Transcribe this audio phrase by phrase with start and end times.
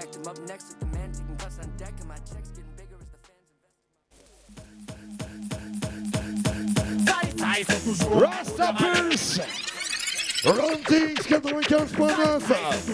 [0.00, 0.16] respect.
[0.16, 2.96] I'm up next with the man taking cuts on deck, and my checks getting bigger
[3.00, 3.46] as the fans
[7.36, 8.04] invest.
[8.08, 9.40] Rasta Pulse
[10.44, 12.90] Rollantix 95.9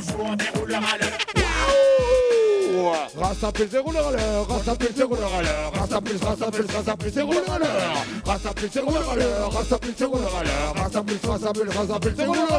[3.16, 7.23] Rasta c'est rouleur à l'heure Rasta c'est rouleur à l'heure Rasta Rasta Pulse, Rasta c'est
[7.23, 8.52] rouleur à l'heure Rasta
[9.16, 9.79] l'heure Rasta
[10.36, 12.59] à l'heure Rasta Pulse, Rasta Pulse, Rasta Pulse c'est rouleur à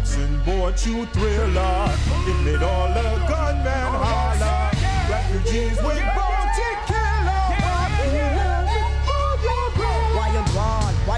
[0.00, 1.92] Jackson bought you thriller.
[2.26, 4.70] It made all the gunmen holler.
[5.10, 6.39] Refugees with bounty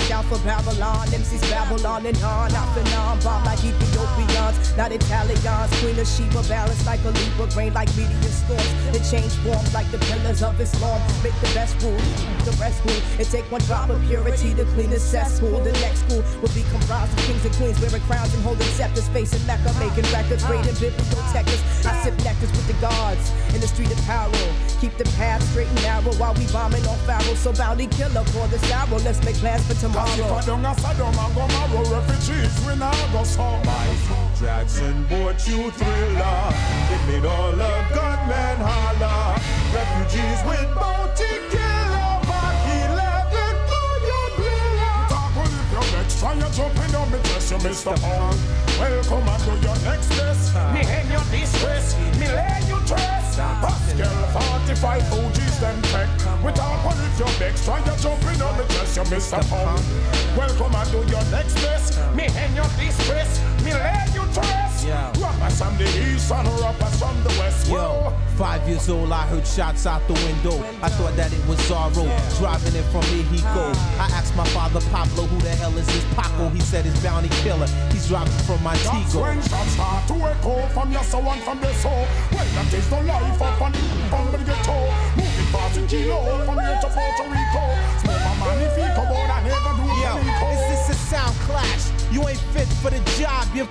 [0.02, 1.06] Watch out for Babylon.
[1.14, 2.50] MCs Babylon and on.
[2.52, 3.20] Out and on.
[3.20, 4.76] Bomb like Ethiopians.
[4.76, 5.70] Not Italians.
[5.78, 6.42] Queen of Sheba.
[6.48, 7.46] Balanced like a Libra.
[7.54, 8.66] Rain like meteor storms.
[8.90, 11.00] It change forms like the pillars of Islam.
[11.22, 12.02] Make the best rule.
[12.42, 12.98] The rest rule.
[13.20, 15.62] It take one drop of purity to clean the cesspool.
[15.62, 19.06] The next school will be comprised of kings and queens wearing crowns and holding scepters.
[19.14, 19.70] Facing Mecca.
[19.78, 20.42] Making records.
[20.50, 21.86] Raiding bibliotechics.
[21.86, 23.30] I sip nectars with the gods.
[23.54, 24.34] In the street of power.
[24.80, 27.38] Keep the path straight and narrow while we bombing on Pharaoh.
[27.38, 28.98] So bounty killer for the sorrow.
[29.06, 32.74] Let's make plans for Cause if I don't a Saddam and go marrow refugees, we
[32.76, 33.22] not go.
[33.62, 36.38] Michael Jackson bought you thriller.
[36.94, 39.36] It made all the gunmen holler.
[39.74, 41.61] Refugees with bounty
[46.24, 46.62] if you're next.
[46.62, 47.94] Try your jumping on me dress, you Mr.
[48.00, 48.38] Pong.
[48.78, 50.54] Welcome and do your next best.
[50.72, 51.96] Me hang your distress.
[52.18, 53.36] Me lay you dress.
[53.36, 56.08] Pascal 45 Fuji's them tech.
[56.44, 57.64] We talk with if you're next.
[57.64, 59.40] Try your jumping on me dress, you Mr.
[59.48, 59.82] Pong.
[60.36, 61.98] Welcome and do your next best.
[62.14, 63.40] Me hang your distress.
[63.72, 64.84] Me lay you dress.
[64.84, 65.12] Yeah.
[65.20, 67.68] Rappers from the east and rappers from the west.
[67.70, 70.58] Yo, five years old, I heard shots out the window.
[70.82, 72.04] I thought that it was Zorro,
[72.38, 73.70] driving in from Mexico.
[74.02, 76.48] I asked my father Pablo, who the hell is this Paco?
[76.50, 77.66] He said it's bounty killer.
[77.92, 79.22] He's driving from That's Montego.
[79.22, 82.04] when shots start to echo from your soul and from the soul.
[82.34, 83.72] Well, that is the life of an
[84.10, 84.76] from the ghetto.
[85.16, 87.64] Moving fast in kilo from here to Puerto Rico.
[88.02, 90.18] Smoke my money feet about I never do Yo,
[90.50, 92.01] is this a sound clash?
[92.12, 93.66] You ain't fit for the job, you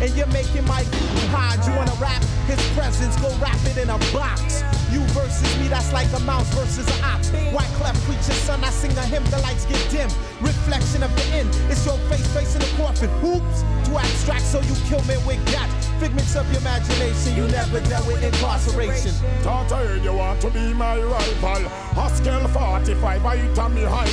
[0.00, 0.82] and you're making my
[1.30, 1.60] hide.
[1.66, 2.22] You wanna rap?
[2.46, 4.62] His presence go rap it in a box.
[4.92, 7.30] You versus me, that's like a mouse versus an ox.
[7.52, 10.10] White clef preacher, son, I sing a hymn, the lights get dim.
[10.40, 13.10] Reflection of the end, it's your face facing the coffin.
[13.20, 15.68] Hoops, too abstract, so you kill me with that.
[15.98, 19.12] Figments of your imagination, you never dealt with incarceration.
[19.46, 21.68] I heard you want to be my rival.
[21.98, 24.10] Haskell 45, I hit on me high.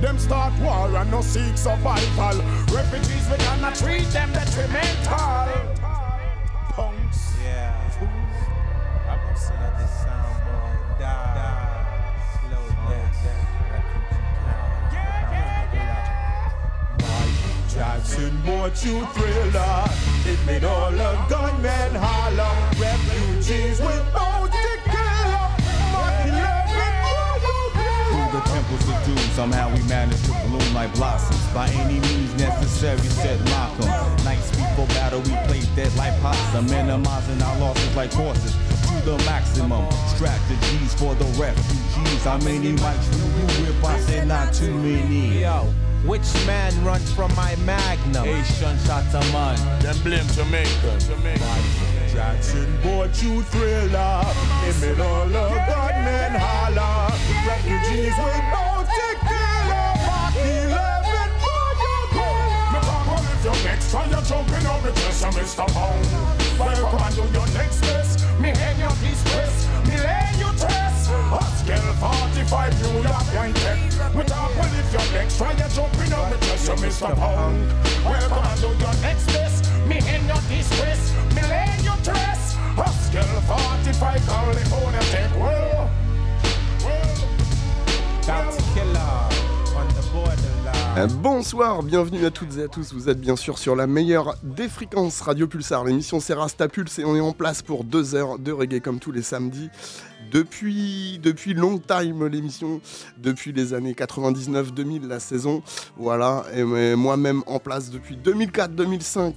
[0.00, 2.42] Them start war and no seek survival.
[2.72, 4.87] Refugees, we gonna treat them that Punks.
[17.78, 19.84] Jackson bought you thriller.
[20.26, 22.54] It made all the gunmen holler.
[22.80, 24.48] Refugees with 11
[25.92, 26.58] for your
[28.10, 31.42] Through the temples of doom, somehow we managed to bloom like blossoms.
[31.52, 33.88] By any means necessary, said Malcolm.
[34.24, 38.54] Nights before battle, we played dead like possum, minimizing our losses like horses
[38.86, 39.90] to the maximum.
[40.14, 42.22] Strategies for the refugees.
[42.22, 43.84] How many mics do you rip?
[43.84, 45.40] I said not too many.
[45.40, 45.64] Yo,
[46.06, 48.24] which man runs from my magnum?
[48.24, 49.58] Asian shot a man.
[49.82, 50.94] Them blame Jamaica.
[51.24, 54.22] Michael Jackson bought you thriller.
[54.68, 57.10] It made all the gunmen holler.
[57.48, 58.67] Refugees with
[64.88, 65.66] on dress, I'm Mr.
[65.74, 66.58] Pound.
[66.58, 68.20] Welcome and do your next best.
[68.40, 69.68] Me hang your distress.
[69.86, 71.08] Me lay you dress.
[71.08, 73.78] Haskell 45, New York, wine tech.
[74.14, 77.14] Me talk about if you're next, try your jumping on me dress, I'm Mr.
[77.16, 77.58] Pound.
[78.04, 79.64] Welcome and do your next best.
[79.86, 81.12] Me hang your distress.
[81.34, 82.54] Me lay you dress.
[82.76, 85.30] Haskell 45, call the California tech.
[85.36, 85.90] Well,
[86.84, 87.18] well.
[88.26, 89.27] Bounty killer
[91.22, 92.92] Bonsoir, bienvenue à toutes et à tous.
[92.92, 95.84] Vous êtes bien sûr sur la meilleure des fréquences Radio Pulsar.
[95.84, 98.98] L'émission c'est Rasta Pulse et on est en place pour deux heures de reggae comme
[98.98, 99.70] tous les samedis.
[100.32, 102.80] Depuis, depuis long time l'émission,
[103.16, 105.62] depuis les années 99-2000 la saison.
[105.96, 109.34] Voilà, et euh, moi-même en place depuis 2004-2005.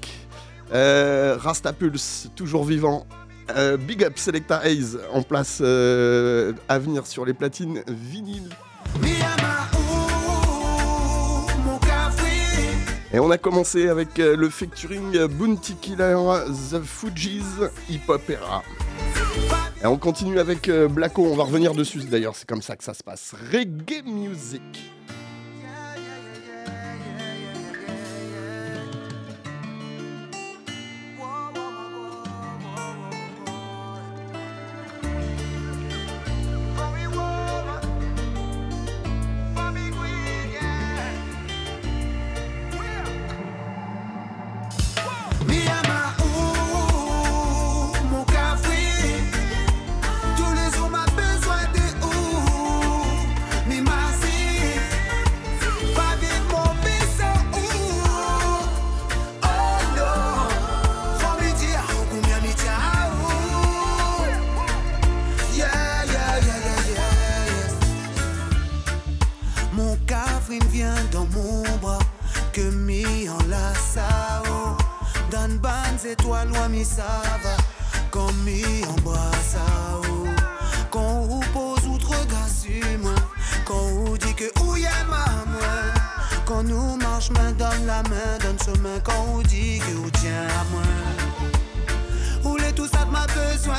[0.74, 3.06] Euh, Rasta Pulse, toujours vivant.
[3.56, 8.50] Euh, Big Up Selecta Hayes en place euh, à venir sur les platines vinyles.
[13.14, 16.16] Et on a commencé avec euh, le featuring Bounty Killer,
[16.72, 18.64] The Fugees, Hip Hop Era.
[19.84, 22.84] Et on continue avec euh, Blacko, on va revenir dessus d'ailleurs, c'est comme ça que
[22.86, 23.36] ça se passe.
[23.52, 24.62] Reggae music.
[76.46, 76.70] loin,
[79.04, 79.22] va.
[80.90, 82.66] Quand on pose outre grâce.
[83.66, 85.60] Quand on dit que où y a maman.
[86.46, 89.00] Quand nous marche, main donne la main, donne ce main.
[89.04, 90.82] Quand on dit que où tient à moi.
[92.44, 93.76] Où les tout ça de m'a besoin.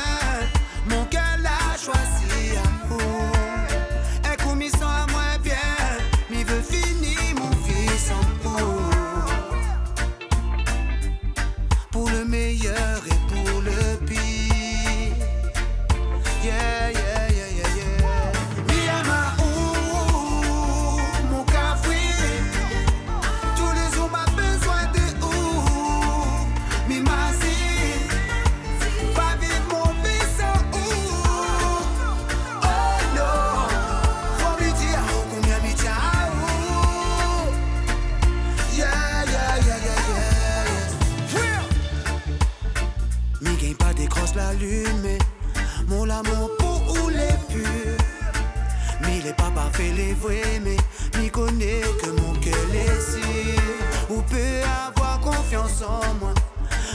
[50.63, 50.77] Mais
[51.19, 53.61] mi connaît que mon cœur est sûr.
[54.09, 56.33] Ou peut avoir confiance en moi,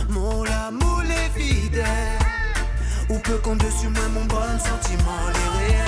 [0.09, 1.85] mon amour les fidèle.
[3.11, 5.88] Ou peut compter dessus moi mon bon sentiment les réels.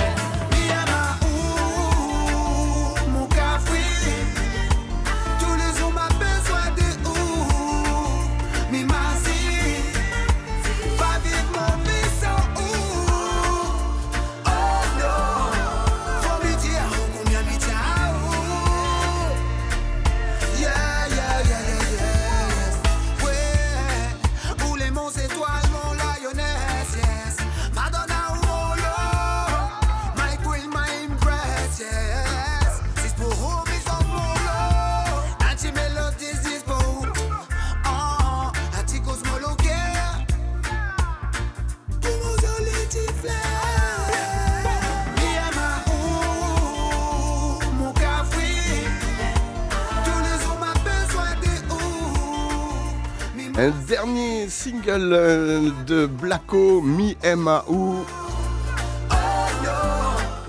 [54.63, 58.05] Single euh, de Blacko, Mi M.A.U.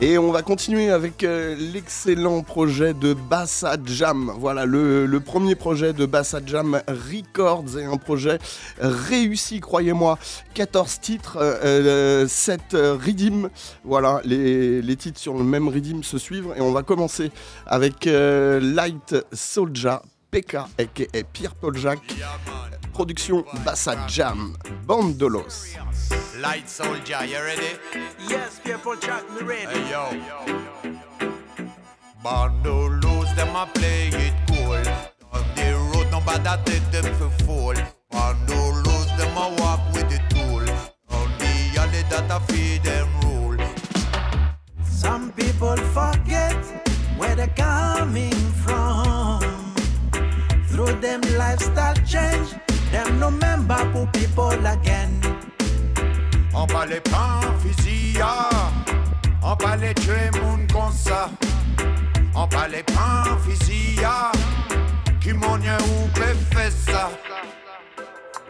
[0.03, 4.33] Et on va continuer avec euh, l'excellent projet de Bassa Jam.
[4.37, 8.39] Voilà, le, premier projet de Bassa Jam Records est un projet
[8.81, 10.19] réussi, croyez-moi.
[10.55, 13.49] 14 titres, euh, 7 rythmes.
[13.85, 16.53] Voilà, les, titres sur le même rythme se suivent.
[16.57, 17.31] Et on va commencer
[17.65, 19.99] avec euh, Light Soldier,
[20.33, 22.15] PK, aka Pierre Paul Jacques.
[22.95, 25.77] Production Bassa Jam, Bandolos.
[26.41, 27.77] Light soldier, you ready?
[28.31, 29.67] Yes, people chat me ready.
[29.67, 30.09] Hey yo.
[32.25, 34.83] Bando lose them a play it cool.
[35.35, 37.75] On the road nobody take them for fool.
[38.11, 40.65] Bando lose them a walk with the tool.
[41.11, 43.59] On the alley that a feed them rule.
[44.83, 46.57] Some people forget
[47.19, 48.52] where they're coming from.
[50.73, 52.55] Through them lifestyle change,
[52.91, 55.21] them no member pour people again.
[56.55, 58.19] On va les prendre fusil,
[59.43, 61.29] on va les tuer moun comme ça.
[62.35, 64.01] On va les prendre fusil,
[65.21, 67.11] qui m'en ou faire ça?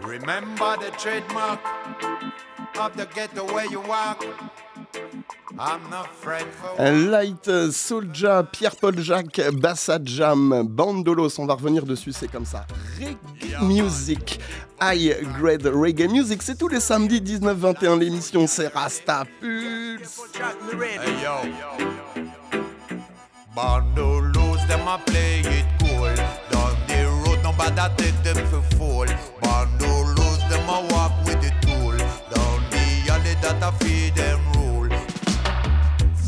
[0.00, 1.58] Remember the trademark
[2.78, 4.24] of the ghetto where you walk.
[6.78, 12.66] Light Soldier, Pierre-Paul Jacques, Bassa Jam, Bandolos, on va revenir dessus, c'est comme ça.
[12.98, 14.40] Reggae Music,
[14.80, 20.20] High Grade Reggae Music, c'est tous les samedis 19-21, l'émission c'est Rasta Pulse.
[20.72, 21.50] Hey yo.
[23.54, 26.14] Bando lose them a play it cool.
[26.50, 29.06] Down the road nobody take them for fool.
[29.42, 31.96] Bando lose them a walk with the tool.
[32.34, 34.51] Down the alley that I feed them.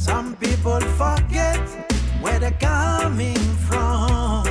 [0.04, 1.66] Some people forget
[2.20, 4.44] where they're coming from.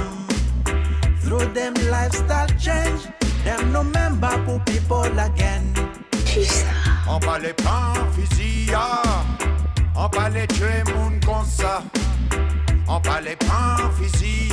[1.22, 3.02] Through them lifestyle change,
[3.46, 5.72] them no member pour people again.
[7.08, 8.74] On va les prendre fusil,
[9.96, 11.84] on va les tuer moun comme ça.
[12.88, 14.50] On va les prendre fusil,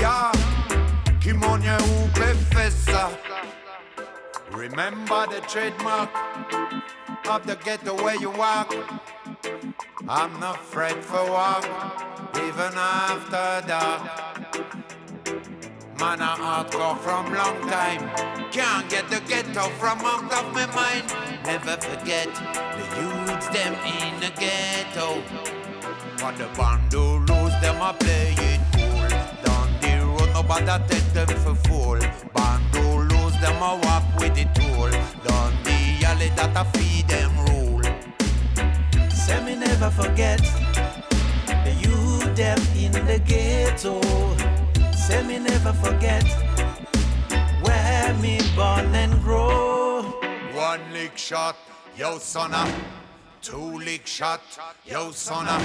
[1.23, 2.11] qui ou
[2.52, 3.09] faire ça?
[4.52, 6.11] Remember the trademark
[7.26, 8.75] of the ghetto where you walk.
[10.09, 11.64] I'm not afraid for walk,
[12.37, 14.02] even after dark.
[15.99, 18.02] Man, I hardcore from long time.
[18.50, 21.06] Can't get the ghetto from out of my mind.
[21.44, 22.28] Never forget
[22.76, 25.23] the youths them in the ghetto.
[26.20, 29.09] But the bandolos them a play it cool.
[29.44, 31.99] Down the road nobody take them for fool.
[32.35, 34.90] Bandolos them a walk with the tool.
[35.26, 37.29] Down the alley that I feed them
[39.80, 40.38] never forget
[41.64, 44.00] the youth them in the ghetto.
[44.92, 46.25] Say me never forget
[47.62, 50.02] where me born and grow.
[50.54, 51.56] One lick shot,
[51.96, 52.70] yo sonna.
[53.40, 54.42] Two lick shot,
[54.84, 55.58] yo sonna.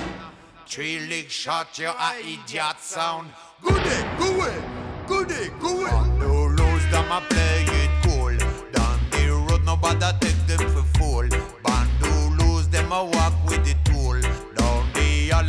[0.66, 3.30] Three lick shot, yo a idiot sound.
[3.62, 4.64] Goody, go away,
[5.08, 6.18] goody, go away.
[6.20, 8.38] No lose them a play it cool.
[8.72, 11.28] Down the road, nobody take them for fool.
[11.64, 13.76] Bandu lose them a walk with the tool.
[13.76, 13.85] Down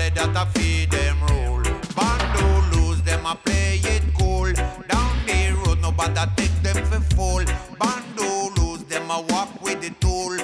[0.07, 1.63] alley that I feed them rule.
[1.95, 4.53] Bandu lose them I play it cool.
[4.89, 7.45] Down the road, nobody take them for fool.
[7.79, 10.37] Bandu lose them I walk with the tool.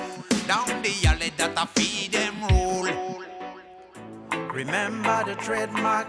[0.46, 3.24] Down the alley that I feed them rule.
[4.52, 6.08] Remember the trademark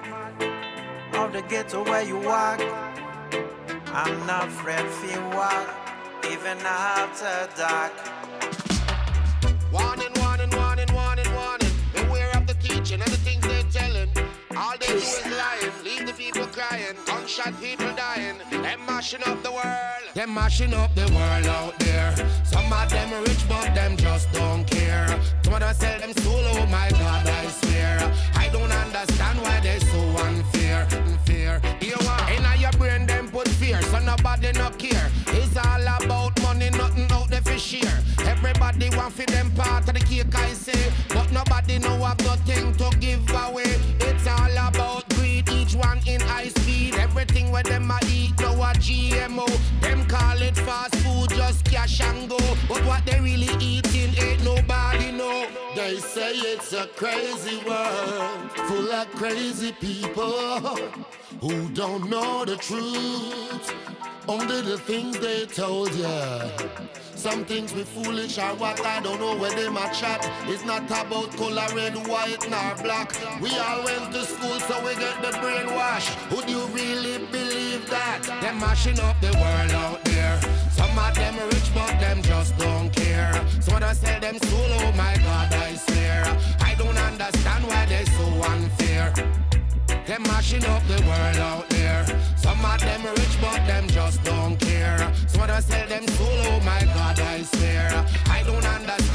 [1.13, 2.61] of the ghetto where you walk.
[3.93, 5.69] I'm not afraid if you walk,
[6.25, 8.12] even after dark.
[14.63, 18.37] All they do is lying, leave the people crying, gunshot people dying.
[18.49, 20.03] Them mashing up the world.
[20.13, 22.15] Them mashing up the world out there.
[22.45, 25.07] Some of them rich, but them just don't care.
[25.43, 28.13] Some of them sell them soul, oh my God, I swear.
[28.35, 30.87] I don't understand why they so unfair.
[31.07, 31.61] Unfair.
[31.81, 35.11] You want in your brain, them put fear, so nobody no care.
[35.27, 37.99] It's all about money, nothing out there for share.
[38.19, 40.91] Everybody want for them part of the cake, I say.
[41.09, 43.79] But nobody know have nothing to give away.
[43.99, 46.95] It's all about greed, each one in high speed.
[46.95, 49.47] Everything where them a eat, no a GMO.
[49.81, 52.39] Them call it fast food, just cash and go.
[52.67, 55.47] But what they really eating ain't nobody know.
[55.75, 60.77] They say it's a crazy world, full of crazy people
[61.43, 63.75] who don't know the truth.
[64.29, 66.47] Only the things they told ya.
[67.15, 70.21] Some things we foolish or what I don't know where they my chat.
[70.47, 73.11] It's not about color red, white, nor black.
[73.41, 76.07] We all went to school so we get the brainwash.
[76.31, 78.23] Would you really believe that?
[78.41, 80.39] Them mashing up the world out there.
[80.71, 83.33] Some of them rich but them just don't care.
[83.59, 86.23] Some of them sell them soul, oh my God, I swear.
[86.61, 89.42] I don't understand why they so unfair.
[90.05, 92.05] Them mashing up the world out there.
[92.35, 94.99] Some of them rich, but them just don't care.
[95.27, 98.05] Some of them sell them soul, oh my God, I swear.
[98.29, 99.12] I don't understand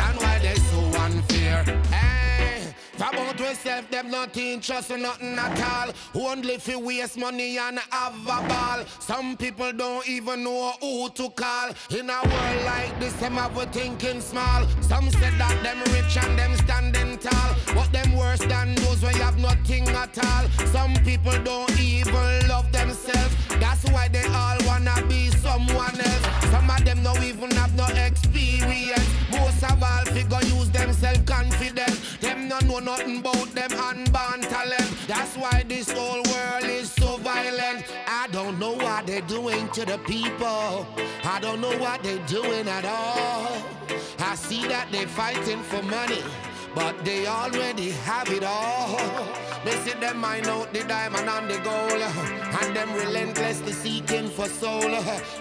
[3.00, 6.28] about yourself, them not interest in nothing at all.
[6.28, 8.84] Only if you waste money and have a ball.
[9.00, 11.70] Some people don't even know who to call.
[11.90, 14.66] In a world like this, them have a thinking small.
[14.80, 17.54] Some said that them rich and them standing tall.
[17.74, 20.48] But them worse than those you have nothing at all.
[20.66, 23.34] Some people don't even love themselves.
[23.60, 26.50] That's why they all wanna be someone else.
[26.50, 29.06] Some of them don't even have no experience.
[29.30, 31.97] Most of all, figure use them self-confident.
[32.48, 34.88] Them no know nothing about them unborn talent.
[35.06, 37.84] That's why this whole world is so violent.
[38.06, 40.86] I don't know what they're doing to the people.
[41.24, 43.62] I don't know what they're doing at all.
[44.20, 46.22] I see that they're fighting for money.
[46.74, 48.96] But they already have it all.
[49.64, 52.02] They see them mine out the diamond and the gold.
[52.60, 54.80] And them relentlessly seeking for soul.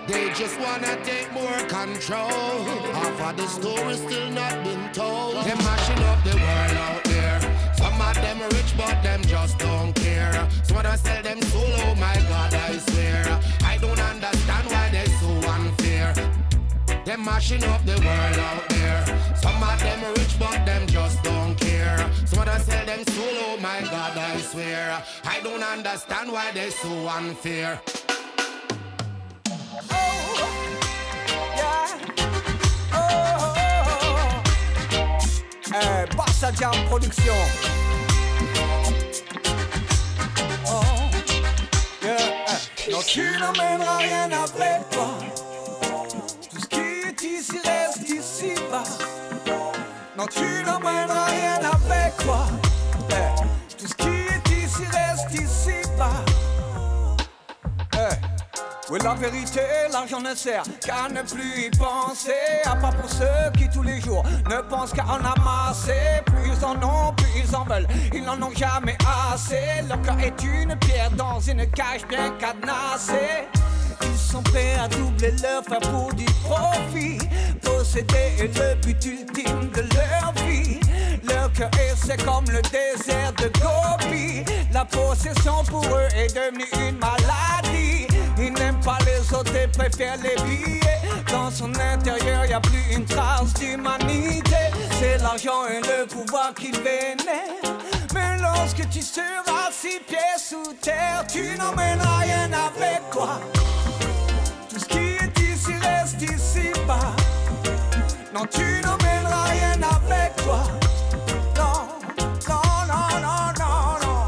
[0.08, 2.64] They just wanna take more control.
[2.94, 5.36] Half of the story still not been told.
[5.46, 7.40] Them mashing up the world out there.
[7.78, 10.48] Some of them rich, but them just don't care.
[10.64, 13.40] Some of them sell them soul, oh my God, I swear.
[13.64, 14.37] I don't understand
[17.08, 19.06] Them mashing up the world out there.
[19.38, 21.98] Some of them rich, but them just don't care.
[22.26, 25.02] Some of them sell them soul, oh my God, I swear.
[25.24, 27.80] I don't understand why they so unfair.
[35.74, 37.34] Eh, Bassa Jam Production.
[40.68, 41.10] Oh,
[42.04, 42.92] yeah, eh.
[42.92, 45.47] Non, tu n'emmèneras rien avec
[50.30, 52.46] tu n'emmèneras rien avec toi.
[53.12, 56.24] Eh, Tout ce qui est ici reste ici bas.
[57.94, 58.16] Eh,
[58.90, 62.32] Oui, la vérité, l'argent ne sert qu'à ne plus y penser.
[62.66, 66.22] À part pour ceux qui tous les jours ne pensent qu'à en amasser.
[66.26, 67.88] Plus ils en ont, plus ils en veulent.
[68.14, 68.98] Ils n'en ont jamais
[69.34, 69.84] assez.
[69.90, 73.48] Leur cœur est une pierre dans une cage bien cadenassée.
[74.32, 77.18] Sont prêts à doubler leur faire pour du profit.
[77.62, 80.82] Posséder est le but ultime de leur vie.
[81.24, 84.44] Leur cœur est comme le désert de Gobi.
[84.74, 88.08] La possession pour eux est devenue une maladie.
[88.38, 90.82] Ils n'aiment pas les autres et préfèrent les billets.
[91.32, 94.58] Dans son intérieur, y a plus une trace d'humanité.
[95.00, 97.78] C'est l'argent et le pouvoir qui vénèrent.
[98.14, 103.40] Mais lorsque tu seras six pieds sous terre, tu n'emmèneras rien avec toi.
[106.08, 107.16] Reste ici bas.
[108.34, 110.64] Non, tu n'emmèneras rien avec toi.
[111.58, 111.88] Non,
[112.48, 114.28] non, non, non, non, non.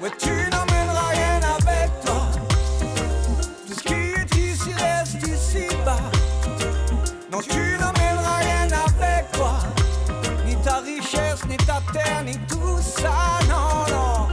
[0.00, 2.20] Ouais, tu n'emmèneras rien avec toi.
[3.66, 5.98] Tout ce qui est ici reste ici bas.
[7.30, 9.58] Non, tu n'emmèneras rien avec toi.
[10.46, 14.28] Ni ta richesse, ni ta terre, ni tout ça, non, non.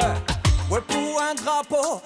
[0.00, 2.00] Eh, Ouais, pour un drapeau,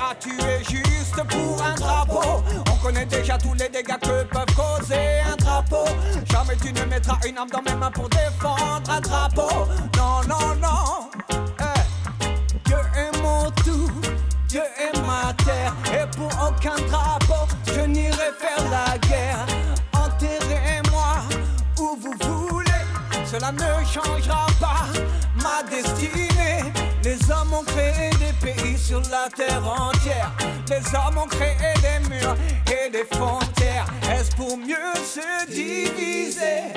[0.00, 2.42] à tuer juste pour un drapeau.
[2.70, 5.84] On connaît déjà tous les dégâts que peuvent causer un drapeau.
[6.30, 9.66] Jamais tu ne mettras une arme dans mes mains pour défendre un drapeau.
[9.96, 11.10] Non, non, non.
[11.60, 13.90] Eh, Dieu est mon tout,
[14.48, 15.74] Dieu est ma terre.
[15.92, 19.46] Et pour aucun drapeau, je n'irai faire la guerre.
[19.92, 21.16] Enterrez-moi
[21.78, 22.84] où vous voulez,
[23.24, 24.86] cela ne changera pas
[25.42, 26.72] ma destinée.
[27.02, 28.10] Les hommes ont créé
[28.86, 30.30] sur la terre entière.
[30.68, 32.36] Les hommes ont créé des murs
[32.70, 33.86] et des frontières.
[34.12, 36.72] Est-ce pour mieux se diviser?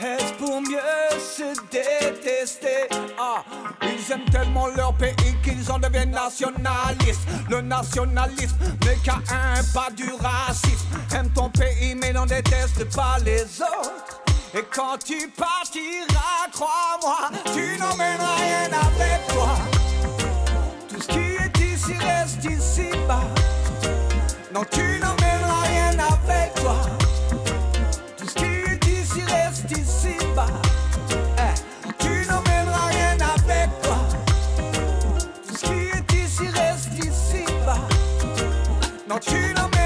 [0.00, 0.78] Est-ce pour mieux
[1.20, 2.88] se détester?
[3.18, 3.44] Ah,
[3.82, 7.28] ils aiment tellement leur pays qu'ils en deviennent nationalistes.
[7.48, 10.86] Le nationalisme n'est qu'à un pas du racisme.
[11.14, 14.22] Aime ton pays mais n'en déteste pas les autres.
[14.54, 19.77] Et quand tu partiras, crois-moi, tu n'emmèneras rien avec toi.
[21.78, 23.22] Ici reste ici bas.
[24.52, 26.74] Non, tu n'emmèneras rien avec toi.
[28.16, 30.48] Tout ce qui est ici reste ici bas.
[31.38, 31.54] Eh,
[32.00, 33.98] tu n'emmèneras rien avec toi.
[35.46, 37.78] Tout ce qui est ici reste ici bas.
[39.08, 39.77] Non, tu n'emmèneras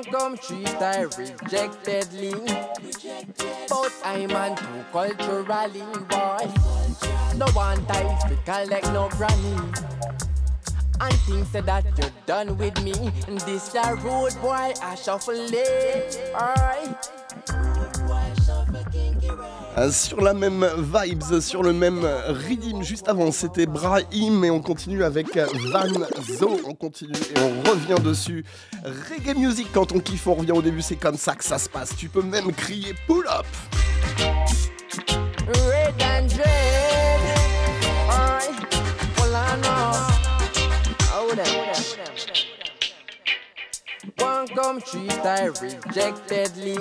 [0.00, 2.32] One come treat I rejectedly,
[3.68, 6.50] but I'm on too culturally, boy.
[7.36, 9.58] No one type to collect no granny.
[11.02, 13.12] And think say that you're done with me.
[13.28, 15.50] And this a rude boy, I shuffle eh?
[15.52, 16.34] it.
[16.34, 17.19] Alright.
[19.92, 25.04] Sur la même vibes, sur le même rhythm, juste avant c'était Brahim et on continue
[25.04, 25.86] avec Van
[26.38, 28.44] Zo, on continue et on revient dessus.
[28.84, 31.68] Reggae music quand on kiffe, on revient au début, c'est comme ça que ça se
[31.68, 31.96] passe.
[31.96, 33.46] Tu peux même crier pull up.
[35.48, 36.28] Red and
[45.22, 46.76] I rejectedly,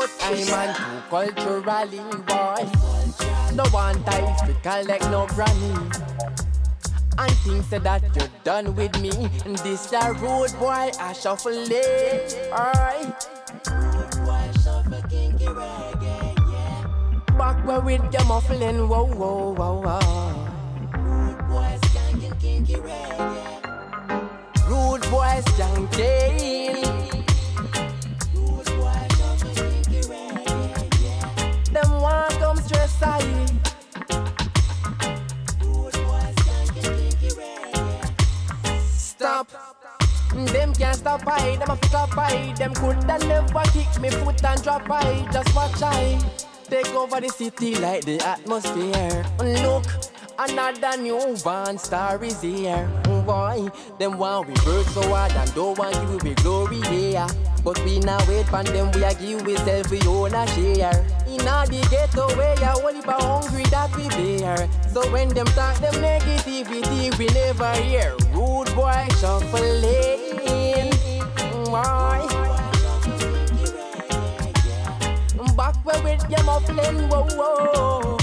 [0.00, 2.60] but I'm on too culturally, boy.
[3.54, 5.74] No one type to collect no granny.
[7.16, 9.10] And think say that you're done with me.
[9.44, 12.50] And this a rude boy, I shuffle it.
[12.50, 13.28] Alright.
[17.38, 20.00] Back where with your muffling, whoa, whoa, whoa, whoa.
[20.98, 24.68] Rude boys skanking kinky reggae.
[24.68, 27.03] Rude boys skanking.
[40.46, 44.44] Them can't stop I, them a fuck up I Them coulda never kick me foot
[44.44, 46.18] and drop I Just watch I
[46.68, 49.84] Take over the city like the atmosphere Look,
[50.36, 52.86] Another new one star is here.
[53.24, 53.70] Why?
[54.00, 57.28] Them want we work so hard and don't want give we glory yeah
[57.62, 61.06] But we now wait for them, we are give we self we own a share.
[61.28, 64.68] In all the ghetto where you only for hungry that we bear.
[64.92, 68.16] So when them talk them negativity, we never hear.
[68.32, 70.23] Rude boy shuffling.
[71.74, 72.20] Why?
[75.56, 78.16] Back where with your muffling, whoa, whoa.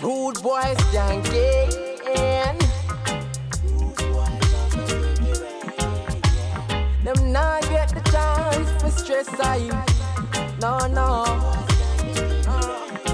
[0.00, 1.68] Rude boys janking.
[7.04, 9.68] Them not get the chance for stress I.
[10.62, 11.26] No, no.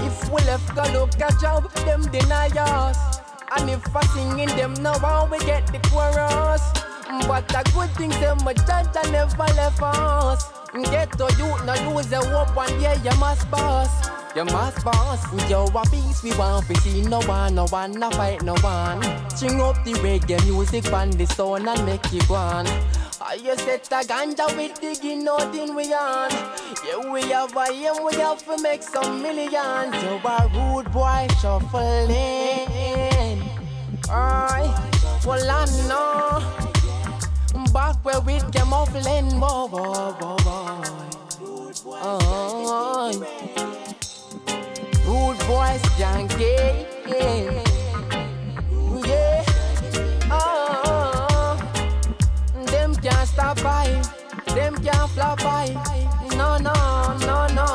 [0.05, 3.24] If we left go look a job, them deny us.
[3.57, 6.63] And if I sing in them now how we get the chorus.
[7.27, 10.51] But a good thing them my judge and never left us.
[10.91, 14.09] Get to you, no lose the hope one day you must pass.
[14.35, 15.49] You must boss.
[15.49, 19.01] Yo, a peace we want to see no one, no one, no fight no one.
[19.29, 22.67] String up the reggae music on the sound and make it one.
[23.21, 26.31] I you set a ganja with digging nothing we on.
[26.85, 29.95] Yeah, we have a aim, we have to make some millions.
[30.01, 32.84] So a rude boy shuffling.
[34.09, 34.73] Aye,
[35.25, 36.41] well I know.
[37.73, 40.95] Back where we get muffling, boy, boy, boy, boy.
[41.87, 43.11] Oh,
[45.05, 46.85] Rude boys janky.
[47.07, 47.61] Yeah.
[50.31, 51.57] Oh,
[52.65, 54.01] them can't stop by.
[54.47, 55.67] Them can't flop by.
[56.35, 56.73] No, no,
[57.19, 57.67] no, no.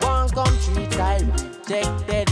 [0.00, 2.31] One come treat I rejectedly.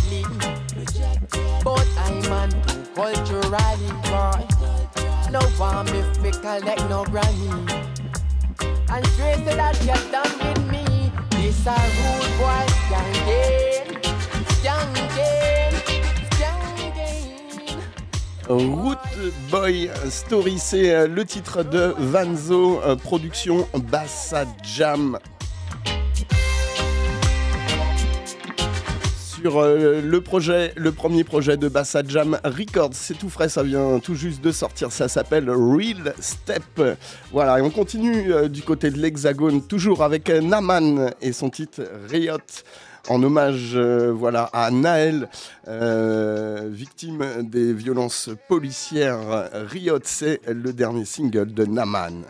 [2.30, 4.46] But I'm on too culturally boy.
[5.32, 7.50] No one me fi collect no granny.
[8.88, 10.84] And straight to that get done with me.
[11.30, 13.98] This a rude boy skanking,
[14.60, 15.74] skanking,
[16.30, 17.78] skanking.
[18.48, 19.04] Root
[19.50, 25.18] Boy Story, c'est euh, le titre de Vanzo, euh, production Bassa Jam.
[29.46, 33.98] Euh, le projet, le premier projet de Bassa Jam Records, c'est tout frais, ça vient
[33.98, 36.62] tout juste de sortir, ça s'appelle Real Step.
[37.32, 41.50] Voilà, et on continue euh, du côté de l'Hexagone, toujours avec euh, Naman et son
[41.50, 42.38] titre Riot
[43.08, 45.26] en hommage voilà, à Naël,
[46.68, 49.48] victime des violences policières.
[49.70, 52.24] Riot, c'est le dernier single de Naman.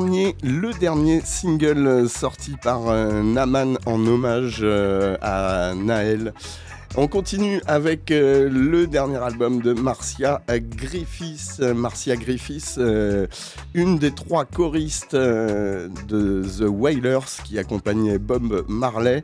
[0.00, 6.34] le dernier single sorti par euh, Naman en hommage euh, à Naël.
[6.96, 11.60] On continue avec euh, le dernier album de Marcia Griffiths.
[11.60, 12.80] Marcia Griffiths,
[13.74, 15.88] une des trois choristes de
[16.58, 19.22] The Wailers qui accompagnait Bob Marley.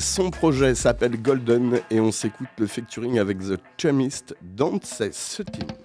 [0.00, 5.81] son projet s'appelle Golden et on s'écoute le featuring avec The Chemist Don't Say Sutton.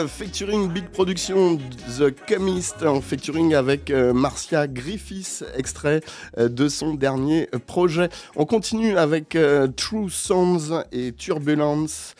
[0.00, 1.58] euh, featuring Big Production,
[1.98, 6.00] The Chemist, en featuring avec euh, Marcia Griffiths, extrait
[6.38, 8.08] euh, de son dernier euh, projet.
[8.36, 9.36] On continue avec
[9.76, 12.14] True Sons et Turbulence,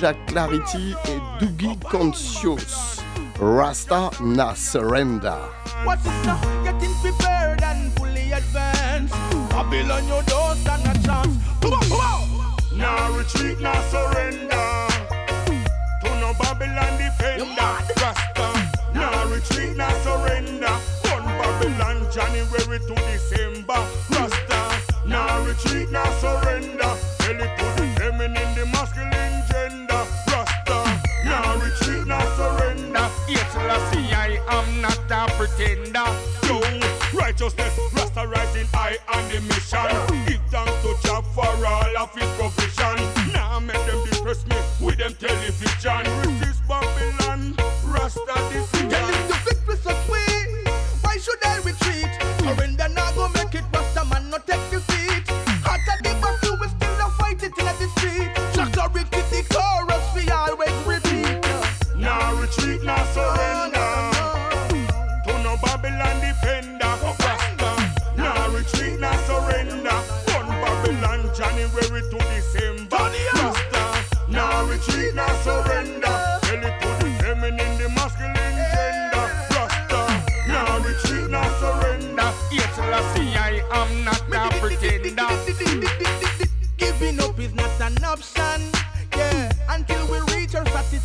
[0.00, 3.00] Jack Clarity et Dougie Conscious,
[3.40, 5.32] Rasta Na Surrender.
[12.74, 14.91] Now surrender.
[22.72, 23.86] January to December.
[24.10, 26.96] Rasta, now retreat, now surrender.
[27.18, 30.06] Tell it to the feminine, the masculine gender.
[30.28, 33.10] Rasta, now retreat, now surrender.
[33.28, 36.06] Yes, Lassie, I see I am not a pretender.
[36.48, 36.60] No
[37.18, 40.26] righteousness, Rasta rising I on the mission.
[40.26, 43.32] Give thanks to Jah for all of his provision.
[43.32, 46.04] Now make them depress me with them television.
[46.20, 47.54] Resist Babylon,
[47.84, 48.88] Rasta decision.
[48.88, 50.64] Tell him to fix this way.
[51.02, 51.81] Why should I retreat?
[52.54, 53.41] Foreign, they're not going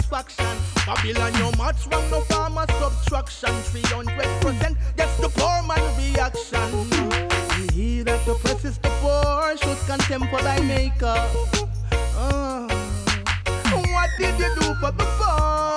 [0.08, 0.58] satisfaction.
[0.86, 3.50] Babylon, your much wrong, no farmer subtraction.
[3.50, 6.90] 300%, that's the poor man reaction.
[7.60, 11.18] We hear that the press the poor, should contempt for thy maker.
[12.16, 12.68] Uh,
[13.94, 15.76] what did you do for the poor?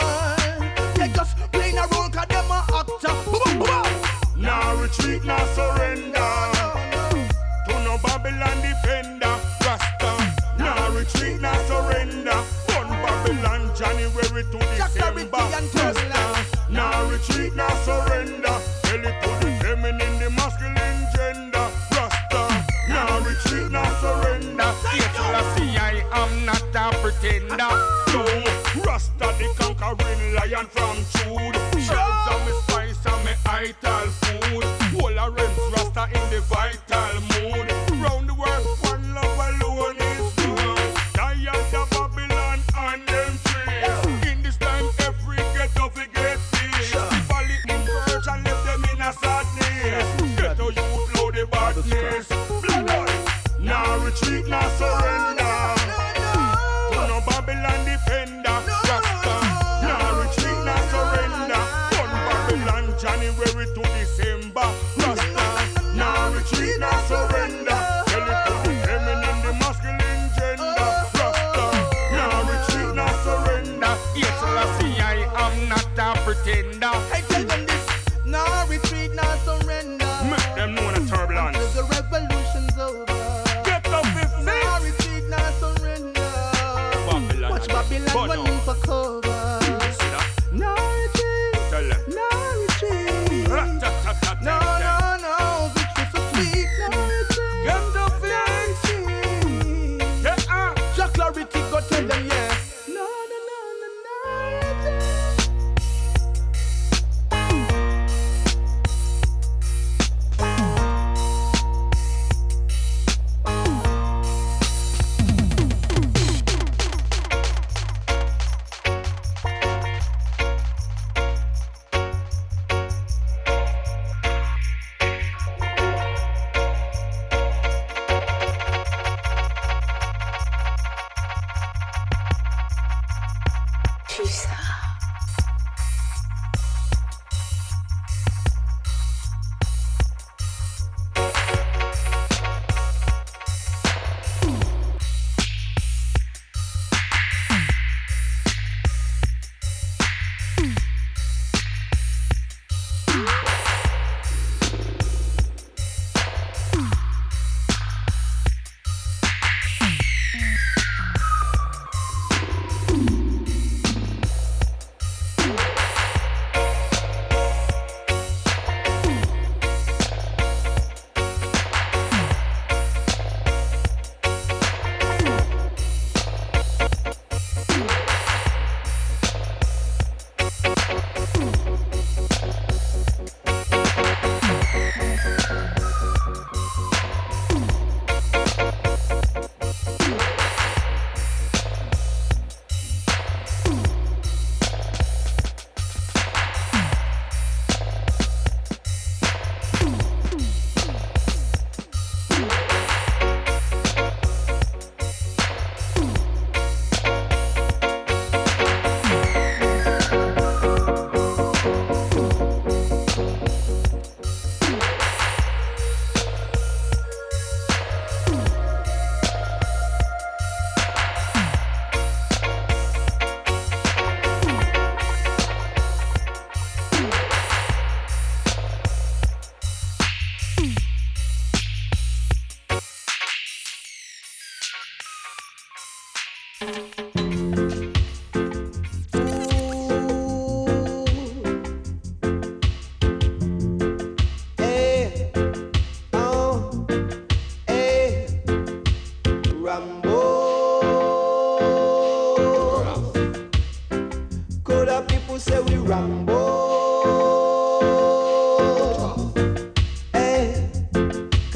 [0.95, 3.15] They just playing a role, cause them a actor.
[4.37, 6.20] Now retreat, now surrender.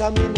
[0.05, 0.34] camino.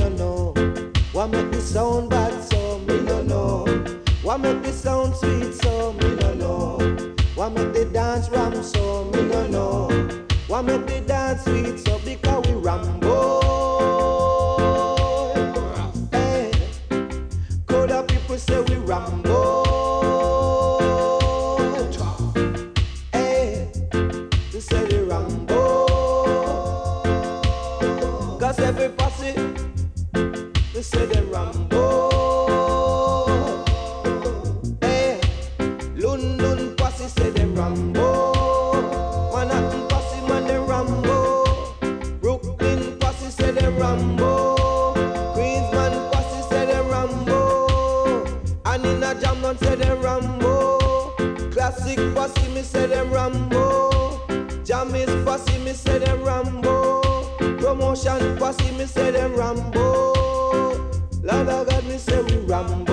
[61.98, 62.87] say we ram.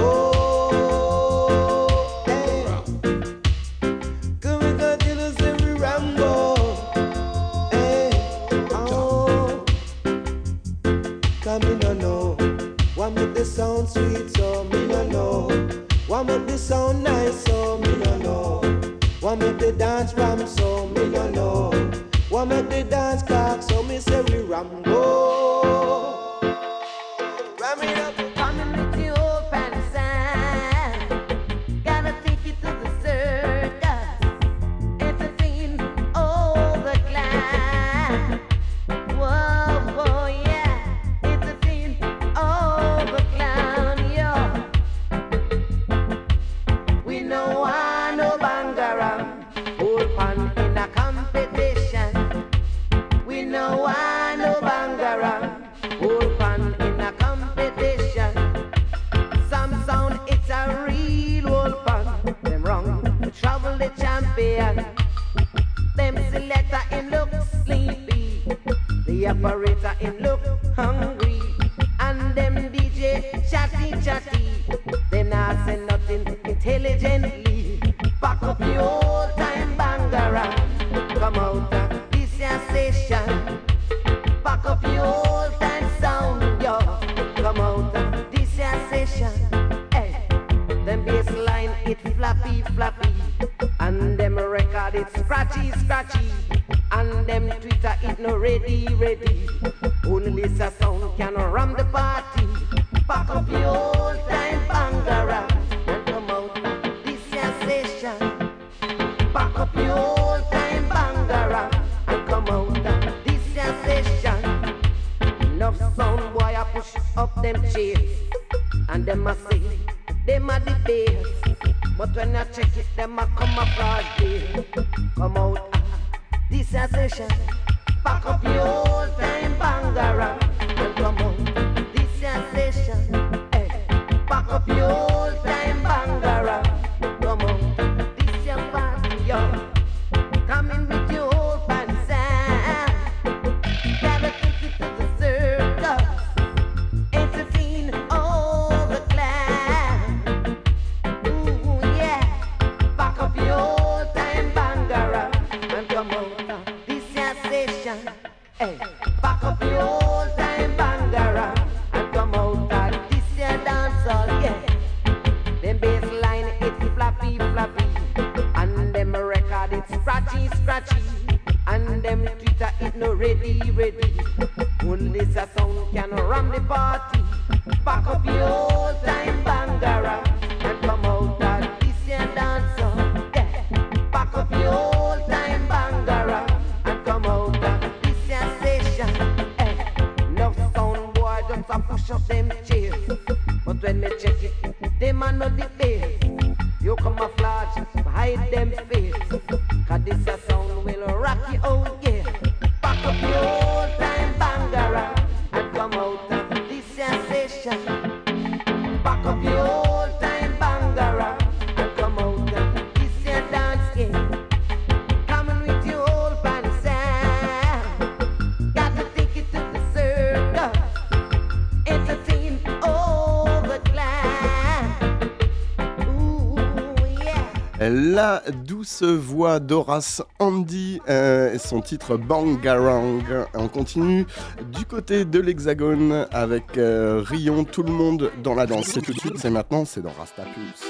[227.90, 233.22] la douce voix d'Horace Andy euh, et son titre Bangarang.
[233.54, 234.26] On continue
[234.72, 238.86] du côté de l'Hexagone avec euh, Rion, tout le monde dans la danse.
[238.86, 240.82] C'est tout de suite, c'est maintenant, c'est dans Rastapus.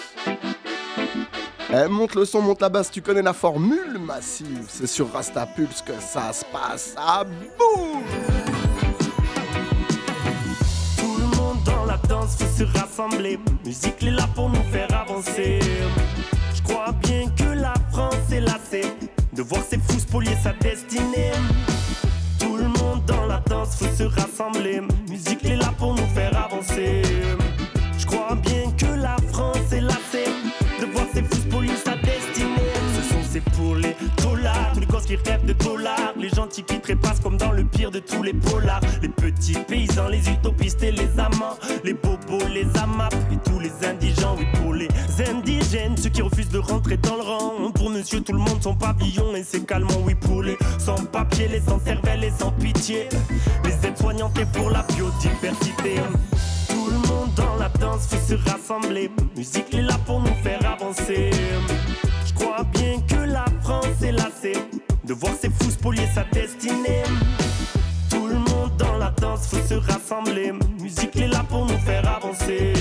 [1.73, 4.67] Eh, monte le son, monte la basse, tu connais la formule massive.
[4.69, 6.95] C'est sur Rastapulse que ça se passe.
[6.97, 8.03] Ah boum
[10.99, 13.39] Tout le monde dans la danse se rassembler.
[13.65, 15.59] Musique est là pour nous faire avancer.
[16.67, 18.95] Je crois bien que la France est lassée
[19.35, 21.33] de voir ses fous spolier sa destinée.
[22.39, 24.81] Tout le monde dans la danse faut se rassembler.
[25.11, 27.03] Musique est là pour nous faire avancer.
[27.99, 30.31] Je crois bien que la France est lassée
[30.81, 32.34] de voir ses fous spolier sa destinée
[33.35, 34.71] c'est pour les dollars.
[34.75, 36.13] Tous les gosses qui rêvent de dollars.
[36.17, 38.81] Les gentils qui trépassent comme dans le pire de tous les polars.
[39.03, 41.59] Les petits paysans, les utopistes et les amants.
[41.83, 44.37] Les bobos, les amaps et tous les indigents.
[44.39, 44.89] Oui, pour les
[45.29, 47.73] indigènes, ceux qui refusent de rentrer dans le rang.
[47.75, 50.03] Pour monsieur, tout le monde son pavillon et ses calmants.
[50.05, 53.09] Oui, pour les sans papier, les sans cervelle et sans pitié.
[53.65, 55.97] Les aides-soignantes et pour la biodiversité
[56.69, 59.11] tout le monde dans la danse faut se rassembler.
[59.37, 61.31] Musique est là pour nous faire avancer.
[62.35, 64.57] Crois bien que la France est lassée
[65.05, 67.03] de voir ses fous spolier sa destinée.
[68.11, 70.53] Tout le monde dans la danse faut se rassembler.
[70.81, 72.73] Musique est là pour nous faire avancer.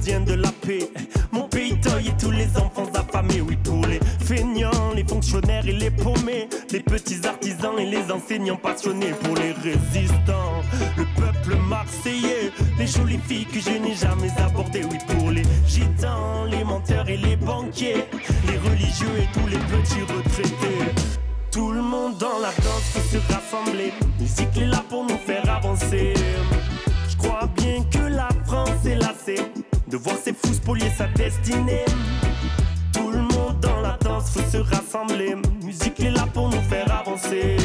[0.00, 0.90] De la paix.
[1.30, 5.72] Mon pays toy et tous les enfants affamés, oui, pour les feignants, les fonctionnaires et
[5.72, 10.62] les paumés, les petits artisans et les enseignants passionnés, pour les résistants,
[10.96, 16.44] le peuple marseillais, les jolies filles que je n'ai jamais abordées, oui, pour les gitans,
[16.50, 18.06] les menteurs et les banquiers,
[18.46, 21.04] les religieux et tous les petits retraités.
[21.52, 23.92] Tout le monde dans la danse faut se rassembler.
[24.18, 26.14] Musique est là pour nous faire avancer.
[27.08, 29.44] Je crois bien que la France est lassée
[29.90, 31.84] de voir ses fous spolier sa destinée.
[32.92, 35.34] Tout le monde dans la danse faut se rassembler.
[35.64, 37.56] Musique est là pour nous faire avancer.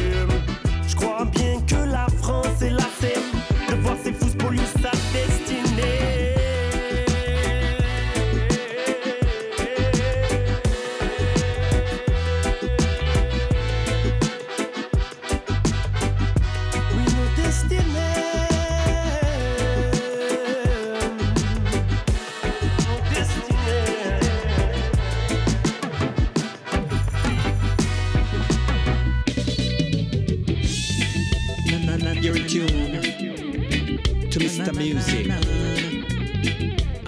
[34.93, 35.31] Music.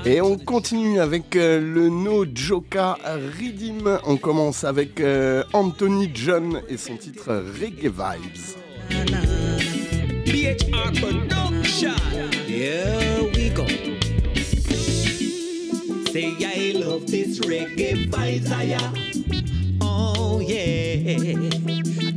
[0.05, 3.99] Et on continue avec euh, le No Joka Redeem.
[4.05, 8.55] On commence avec euh, Anthony John et son titre Reggae Vibes.
[10.25, 11.93] BHR Production.
[12.47, 13.65] Here we go.
[16.11, 18.93] Say I love this reggae vibes, I am.
[19.81, 21.49] Oh yeah.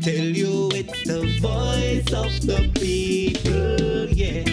[0.00, 4.44] Tell you it's the voice of the people, yeah.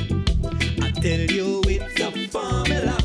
[1.01, 2.96] Tell you it's a formula.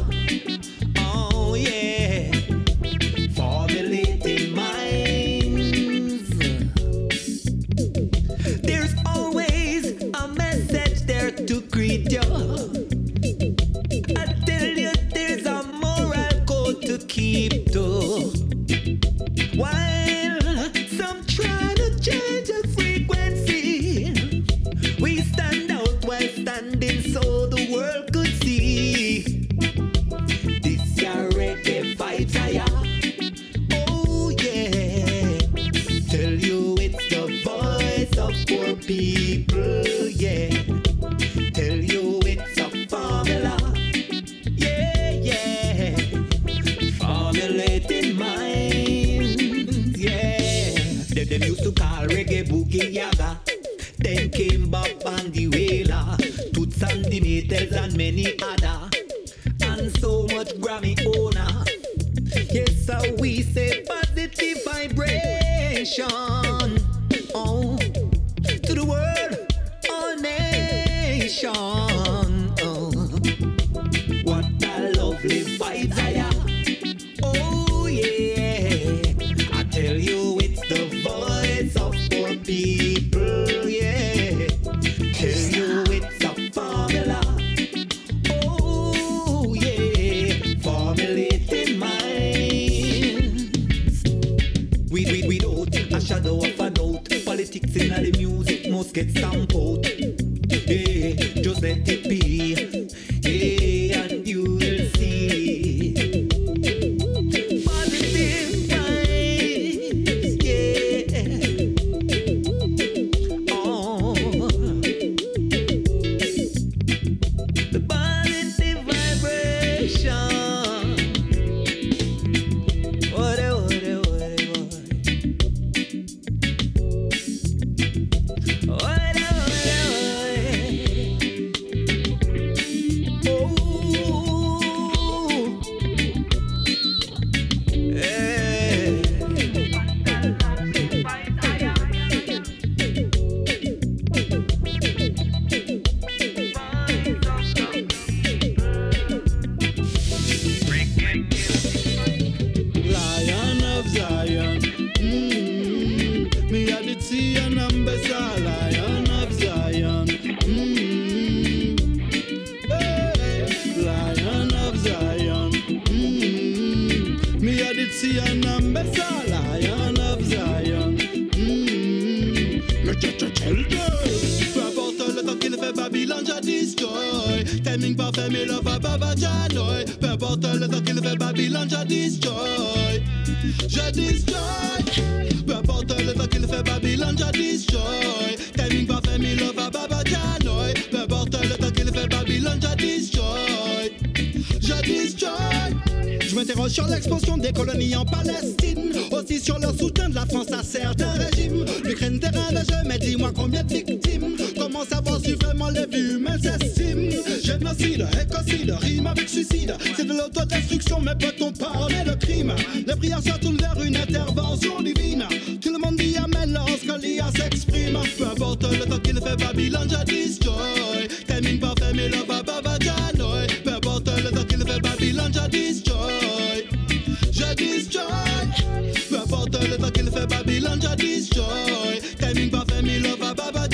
[229.55, 232.01] After the kill for Babylon, just destroy.
[232.19, 233.69] Timing love Baba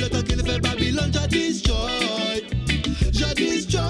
[0.00, 2.42] le temps qu'il fait Babylon, just destroy.
[3.36, 3.80] Destroy.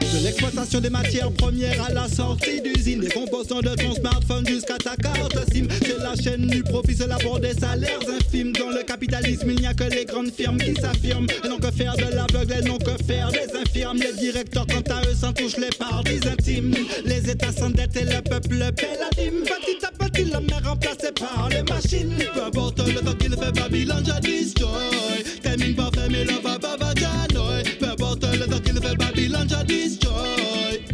[0.00, 4.76] De l'exploitation des matières premières à la sortie d'usine, des composants de ton smartphone jusqu'à
[4.76, 5.66] ta carte SIM.
[5.82, 8.52] C'est la chaîne du profit, c'est la des salaires infimes.
[8.52, 11.26] Dans le capitalisme, il n'y a que les grandes firmes qui s'affirment.
[11.42, 13.98] Elles n'ont que faire de l'aveugle, elles n'ont que faire des infirmes.
[13.98, 16.74] Les directeurs, quant à eux, s'en touchent les parties intimes.
[17.04, 19.14] Les États s'endettent et le peuple paie la.
[19.14, 23.52] Petit à si l'homme est remplacé par les machines, peu importe le temps qu'il fait,
[23.52, 25.24] Babylone, je destroy.
[25.42, 27.62] Termine par fermer le baba vajanoi.
[27.80, 30.84] Peu importe le temps qu'il fait, Babylone, je destroy.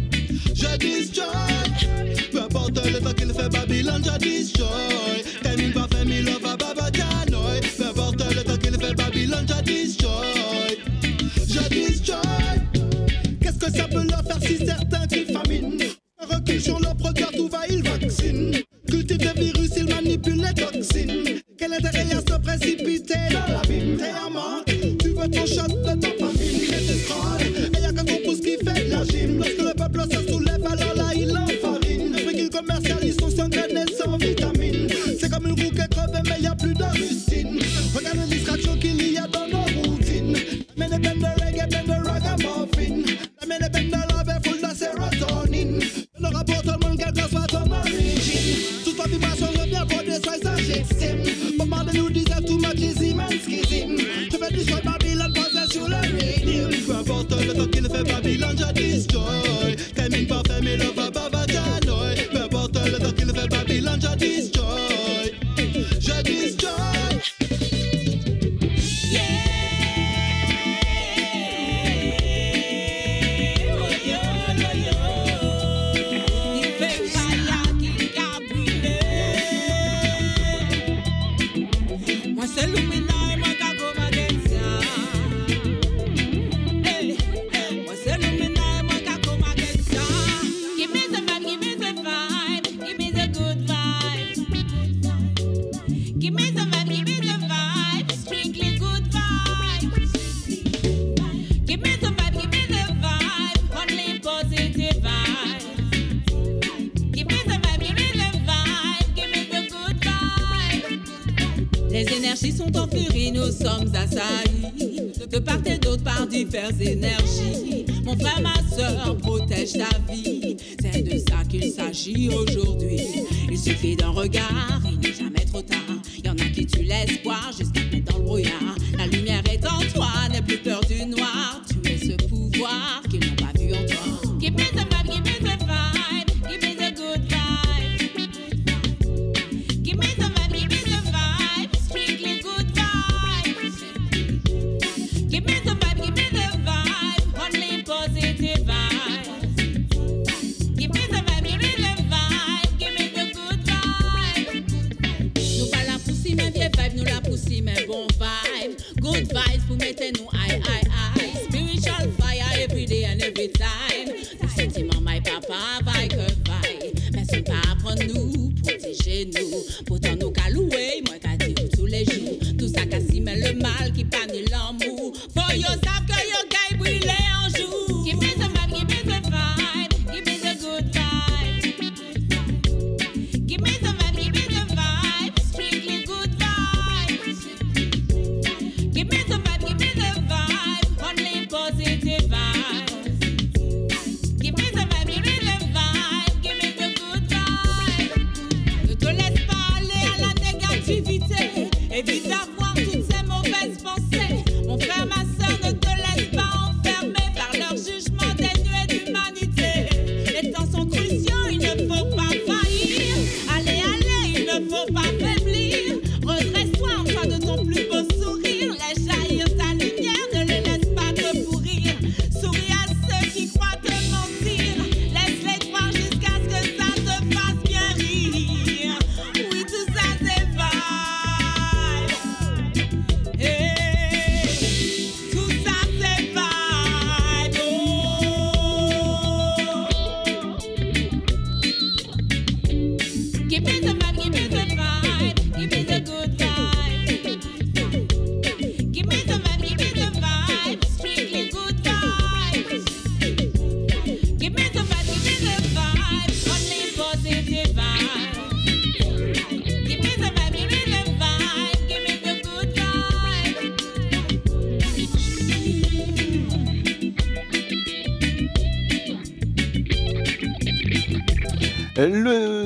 [0.55, 1.25] Je destroy.
[2.31, 5.23] Peu importe le temps qu'il fait, Babylone, je destroy.
[5.43, 7.59] Termine par fermer le baba vajanoi.
[7.77, 10.79] Peu importe le temps qu'il fait, Babylone, je destroy.
[11.47, 12.17] Je destroy.
[13.39, 14.03] Qu'est-ce que ça peut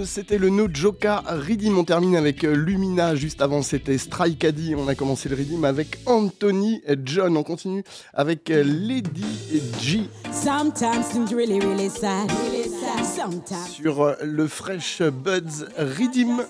[0.05, 1.77] C'était le No Joka Redeem.
[1.77, 3.15] On termine avec euh, Lumina.
[3.15, 4.75] Juste avant, c'était Strike Addy.
[4.75, 7.35] On a commencé le Redeem avec Anthony et John.
[7.35, 7.83] On continue
[8.13, 10.09] avec euh, Lady G
[11.35, 12.29] really, really sad.
[12.51, 13.05] Really sad.
[13.05, 16.43] Sometimes sur euh, le Fresh Buds Redeem.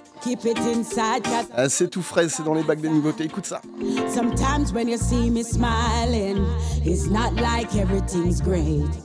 [1.56, 3.26] Ah, c'est tout frais, c'est dans les bacs des nouveautés.
[3.26, 3.62] Écoute ça.
[4.14, 6.46] Sometimes when you see me smiling,
[6.84, 9.05] it's not like everything's great.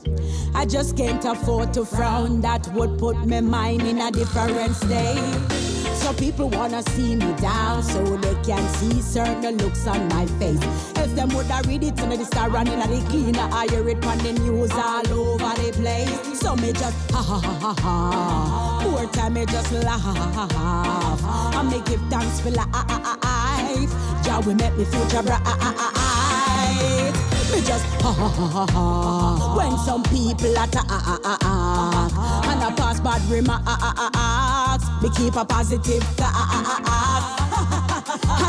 [0.53, 2.41] I just can't afford to frown.
[2.41, 5.61] That would put my mind in a different state.
[6.01, 10.59] So people wanna see me down so they can see certain looks on my face.
[10.97, 14.03] If them woulda read it in the star running at the cleaner, I hear it
[14.05, 16.39] on the news all over the place.
[16.39, 18.89] So me just ha ha ha ha ha.
[18.89, 20.01] More time me just laugh.
[20.03, 23.91] I me give thanks for life.
[24.23, 25.41] Jah will make me future bright.
[27.51, 29.55] Me just ha ha ha ha ha.
[29.57, 30.89] When some people attack
[32.49, 37.40] and I pass bad remarks, me keep a positive thought.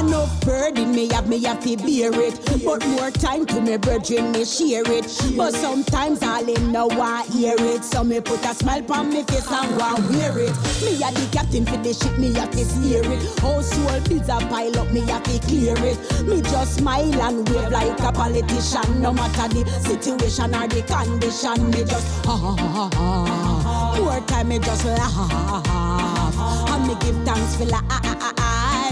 [0.01, 2.35] Enough burden me have me have to bear it,
[2.65, 5.07] but more time to me brethren me share it.
[5.37, 9.23] But sometimes all in no want hear it, so me put a smile on me
[9.23, 10.55] face and and wear it.
[10.83, 13.39] Me a the captain for the ship, me have to steer it.
[13.41, 15.99] Household bills a pile up, me have to clear it.
[16.27, 21.71] Me just smile and wave like a politician, no matter the situation or the condition.
[21.71, 23.99] Me just ha ha ha ha.
[24.01, 27.67] More time me just laugh, and me give thanks for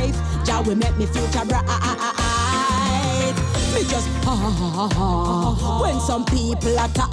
[0.01, 0.18] life.
[0.44, 1.64] Jah will make me future bright.
[3.74, 5.80] Me just ha ha ha ha.
[5.82, 7.12] When some people attack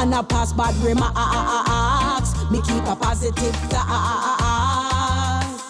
[0.00, 5.60] and I pass bad remarks, me keep a positive thoughts.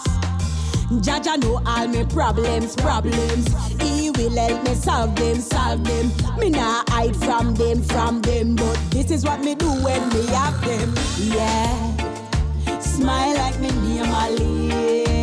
[1.07, 3.47] Jaja know all me problems, problems.
[3.81, 6.11] He will help me solve them, solve them.
[6.39, 8.57] Me nah hide from them, from them.
[8.57, 10.95] But this is what me do when me have them.
[11.19, 15.20] Yeah, smile like me just live when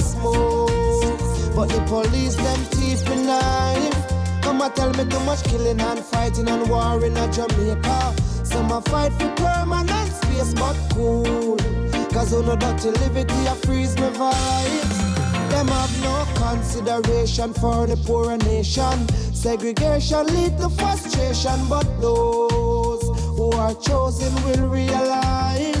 [0.00, 0.70] smoke.
[1.54, 4.44] But the police them thief me knife.
[4.44, 8.14] Mama tell me too much killing and fighting and war in a Jamaica.
[8.44, 11.56] Some a fight for permanent space, but cool.
[12.12, 14.98] Cause on a dirty liberty, I freeze my vibes.
[15.50, 19.08] Them have no consideration for the poor nation.
[19.32, 23.04] Segregation lead to frustration, but those
[23.36, 25.73] who are chosen will realize.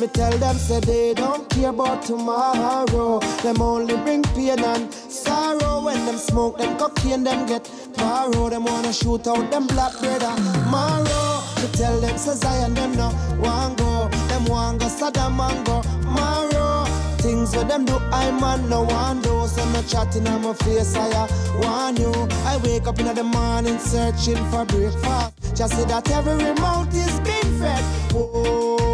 [0.00, 3.18] Me tell them say they don't care about tomorrow.
[3.42, 5.84] Them only bring pain and sorrow.
[5.84, 8.48] When them smoke them cocaine, them get paro.
[8.48, 10.34] Them wanna shoot out them black brother.
[10.70, 11.42] Maro.
[11.60, 14.08] Me tell them say Zion them no want go.
[14.28, 16.86] Them want go Saddam and go Maro.
[17.18, 19.46] Things that them do, I man no one do.
[19.48, 21.28] So no chatting on my face, I
[21.60, 22.10] want you.
[22.46, 25.54] I wake up in the morning searching for breakfast.
[25.54, 27.84] Just see that every mouth is being fed.
[28.14, 28.89] Oh,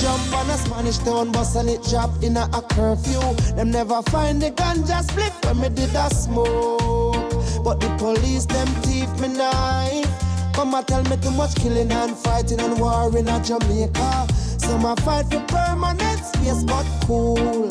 [0.00, 3.20] jump on a Spanish town bus and it drop in a, a curfew.
[3.54, 7.30] Them never find the ganja split when me did a smoke.
[7.62, 10.08] But the police them thief me knife.
[10.56, 14.26] Mama tell me too much killing and fighting and war in a Jamaica.
[14.58, 17.68] Some a fight for permanent space, but cool.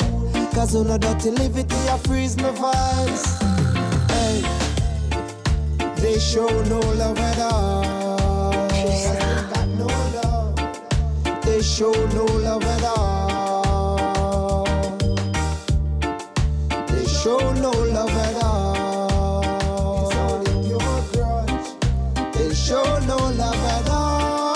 [0.52, 3.24] Cause on a dirty liberty, I freeze my vibes.
[4.10, 4.42] Hey,
[5.96, 8.09] they show no love at all.
[11.50, 14.64] They show no love at all.
[16.86, 20.06] They show no love at all.
[20.06, 21.68] It's only pure grudge.
[22.34, 24.54] They show no love at all.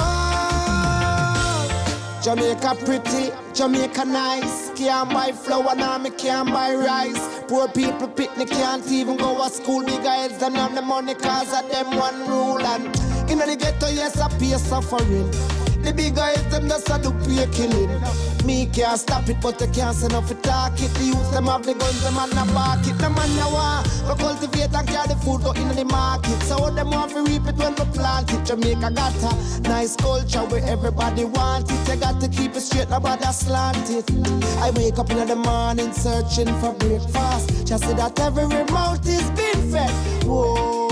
[2.23, 4.71] Jamaica pretty, Jamaica nice.
[4.79, 7.43] Can't buy flour now, me can't buy rice.
[7.49, 9.83] Poor people picnic can't even go to school.
[9.85, 12.65] Big guys don't have the money cause of them one rule.
[12.65, 12.87] And
[13.29, 15.29] in the ghetto, yes, I pay suffering.
[15.85, 17.91] The big guys, them just a do pay killing.
[18.47, 20.89] Me can't stop it, but I can't say nothing talk it.
[20.95, 22.97] The youth, them have the guns, them and the bark it.
[22.97, 26.41] Them man no want to cultivate and carry the food go in the market.
[26.45, 28.45] So them want to reap it when we plant it.
[28.47, 31.89] Jamaica got a nice culture where everybody want it.
[31.89, 34.09] You got to keep it straight, nobody slant it.
[34.65, 37.67] I wake up in the morning searching for breakfast.
[37.67, 39.91] Just see that every mouth is being fed.
[40.25, 40.84] Whoa,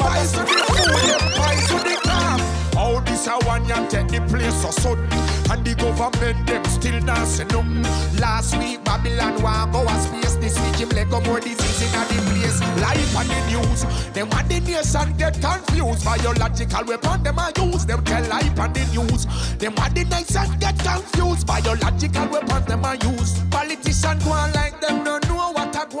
[0.00, 2.40] Jump on the Pies to the calf.
[2.74, 5.08] How this a one ya take the place so sudden
[5.50, 7.82] And the government them still say nothing.
[8.18, 10.36] Last week Babylon want go a space.
[10.36, 12.60] This week him let go more disease in the place.
[12.80, 13.84] Life on the news.
[14.14, 16.04] Them want the nation get confused.
[16.04, 17.84] Biological weapon them a use.
[17.84, 19.26] Them tell life on the news.
[19.58, 21.46] Them want the nation get confused.
[21.46, 23.38] Biological weapon them a use.
[23.50, 25.39] Politician go on like them no know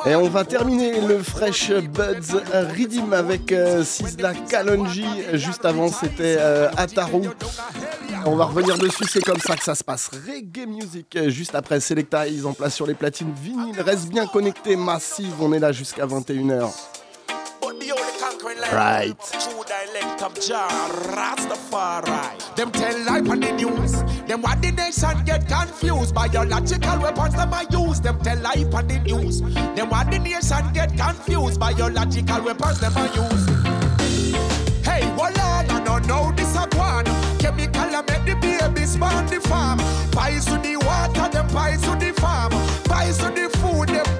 [0.06, 5.04] Et on va terminer le Fresh Buds Redeem avec euh, Sisla Kalonji.
[5.34, 7.28] Juste avant, c'était euh, Ataru.
[8.26, 10.10] On va revenir dessus, c'est comme ça que ça se passe.
[10.26, 13.80] Reggae Music, juste après Selecta, ils en place sur les platines vinyles.
[13.80, 15.32] Reste bien connecté, massive.
[15.40, 16.70] On est là jusqu'à 21h.
[18.42, 19.14] Right.
[19.18, 20.68] True dialect of Jah
[21.12, 22.56] Rastafari.
[22.56, 23.92] Them tell life on the news.
[24.26, 26.14] Them what the nation get confused.
[26.14, 28.00] Biological weapons them I use.
[28.00, 29.42] Them tell life on the news.
[29.42, 31.60] Them what the nation get confused.
[31.60, 33.46] Biological weapons them I use.
[34.86, 37.04] Hey, no, no, no, this a one.
[37.38, 39.78] Chemical I make the babies born the farm.
[40.12, 42.52] Pies to the water, them pies to the farm.
[42.84, 44.19] Pies to the food, them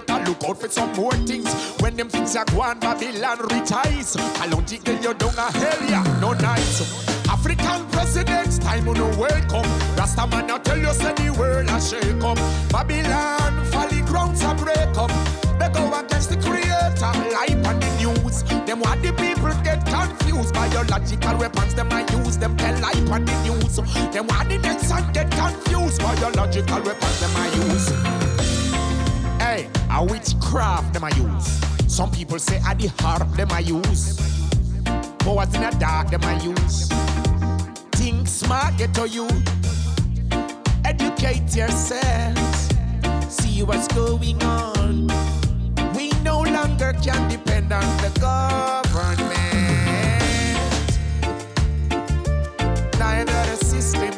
[0.00, 1.48] better look out for some more things
[1.80, 5.88] when them things are go on Babylon retires I don't think you down a hell
[5.88, 9.64] yeah no nice African presidents, time on the world come.
[9.96, 12.36] Rasta man, I tell you, say the world a shake up.
[12.70, 15.10] Babylon, folly grounds a break up.
[15.58, 18.42] They go against the creator, life on the news.
[18.66, 20.54] Them what the people get confused.
[20.54, 22.36] Biological weapons, them I use.
[22.36, 23.76] Them tell life on the news.
[24.12, 26.00] Them what the nation get confused.
[26.02, 28.03] Biological weapons, them I use.
[29.96, 31.60] A witchcraft, them I use.
[31.86, 34.18] Some people say at the harp, them I use.
[35.20, 36.88] Powers in the dark, them I use.
[37.92, 39.28] Think smart, get to you.
[40.84, 42.70] Educate yourselves.
[43.28, 45.06] See what's going on.
[45.94, 49.30] We no longer can depend on the government.
[52.98, 54.14] Neither the system.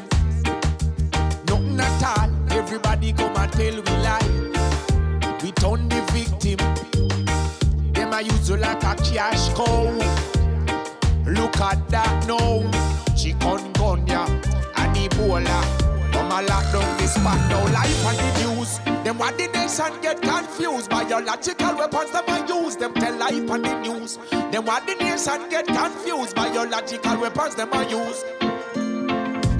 [1.46, 2.30] Nothing at all.
[2.56, 4.55] Everybody come and tell we lie.
[5.66, 6.58] Turn the victim.
[7.92, 9.82] Them I use you like a cash cow.
[11.26, 12.62] Look at that now.
[13.18, 14.28] Chikungunya
[14.78, 15.58] and Ebola.
[16.12, 17.64] Come a lock down this spot now.
[17.72, 18.78] Life on the news.
[19.02, 20.88] Them what the nation get confused.
[20.88, 22.76] Biological weapons them I use.
[22.76, 24.18] Them tell life on the news.
[24.52, 26.36] Them what the nation get confused.
[26.36, 28.22] Biological weapons them I use.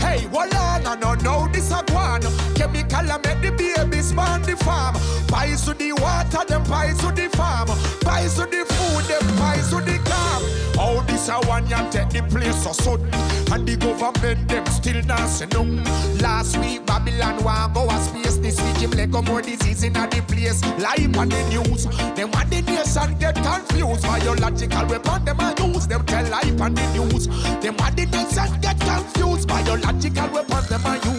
[0.01, 1.83] Hey, voila, no, no, no, this a
[2.23, 2.55] one.
[2.55, 4.95] Chemical I make the babies born the farm.
[5.29, 7.69] Pies to the water, them pies to the farm.
[8.01, 10.43] Pies to the food, them pies to the calm.
[10.77, 13.09] How this a one ya take the place so sudden.
[13.53, 15.83] And the government them still dancing um.
[16.19, 18.37] Last week Babylon want go a space.
[18.37, 20.63] This week him leg go more disease in the place.
[20.79, 21.85] Live on the news.
[22.15, 24.03] Them want the nation get confused.
[24.03, 25.87] Biological weapon them a use.
[25.87, 27.27] Them tell life on the news.
[27.61, 29.49] Them want the nation get confused.
[29.49, 31.16] Biological weapons them a use.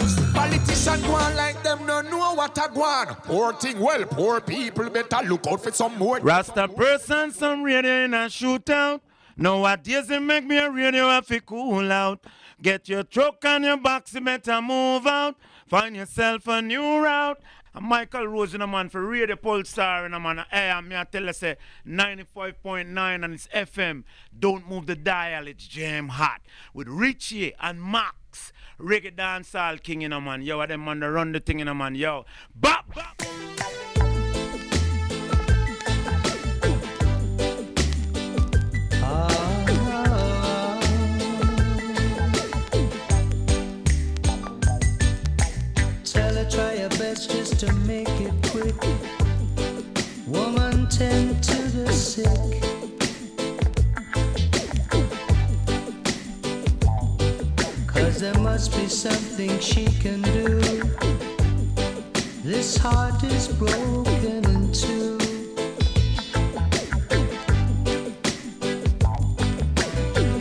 [0.88, 3.08] Go on like them no know what go on.
[3.16, 6.18] Poor thing, well, poor people better look out for some more.
[6.20, 9.02] Rasta person, some radio in a shootout.
[9.36, 12.26] Nowadays it make me a radio have to cool out.
[12.62, 15.36] Get your truck and your box, you better move out.
[15.68, 17.42] Find yourself a new route.
[17.76, 20.46] And Michael Rose in a man for Radio Pulsar in a man.
[20.50, 24.06] Hey, I'm here tell you say 95.9 and it's FM.
[24.40, 26.40] Don't move the dial, it's jam hot.
[26.74, 28.16] With Richie and Max.
[28.80, 30.42] Reggae dancehall king in a man.
[30.42, 31.96] Yo, them man to run the thing in a man.
[31.96, 32.26] Yo.
[32.56, 33.22] Bop, bop.
[46.50, 48.74] Try your best just to make it quick.
[50.26, 52.67] Woman, tend to the sick.
[58.20, 60.60] There must be something she can do.
[62.44, 65.18] This heart is broken in two.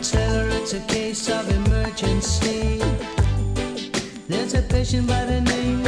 [0.01, 2.81] Tell her it's a case of emergency.
[4.27, 5.85] There's a patient by the name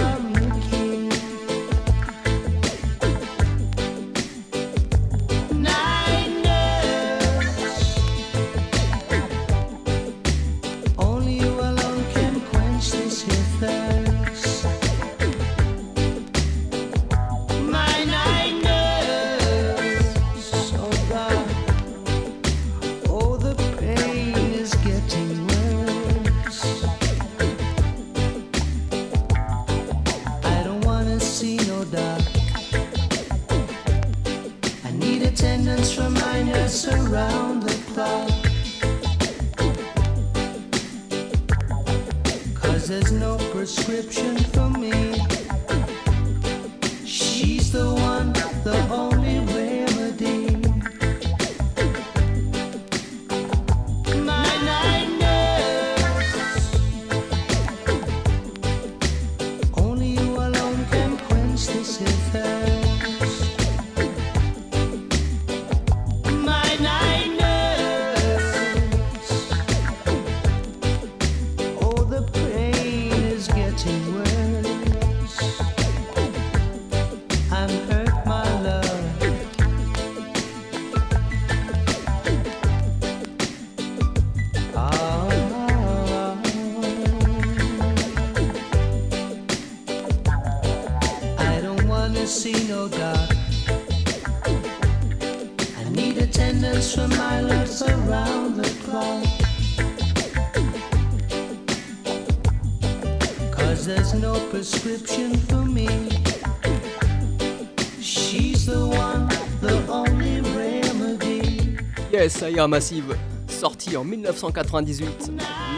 [112.58, 113.16] Massive,
[113.48, 115.32] sorti en 1998,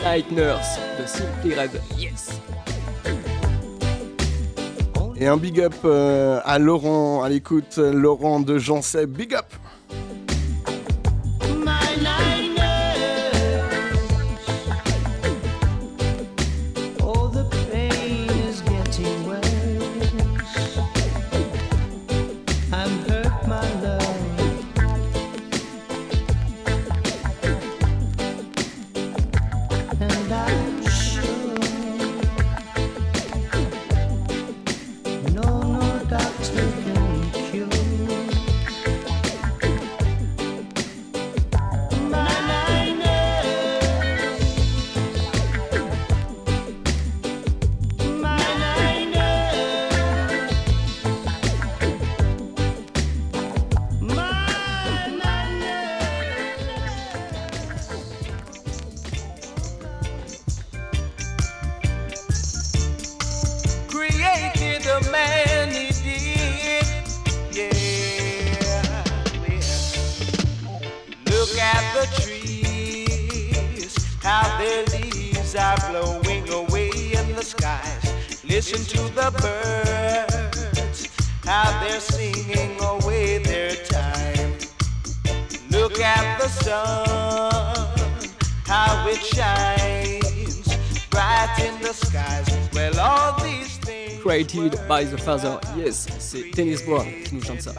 [0.06, 1.72] Night Nurse de Simply Red.
[2.00, 2.32] Yes!
[5.18, 9.06] Et un big up euh, à Laurent, à l'écoute, Laurent de Janset.
[9.06, 9.41] Big up!
[95.78, 97.74] Yes, c'est Tennis Brown qui nous chante ça.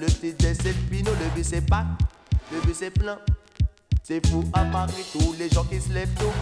[0.00, 1.84] Le TD c'est le bus c'est pas,
[2.50, 3.18] le bus c'est plein.
[4.04, 6.32] C'est fou à Paris, tous les gens qui se lèvent tôt.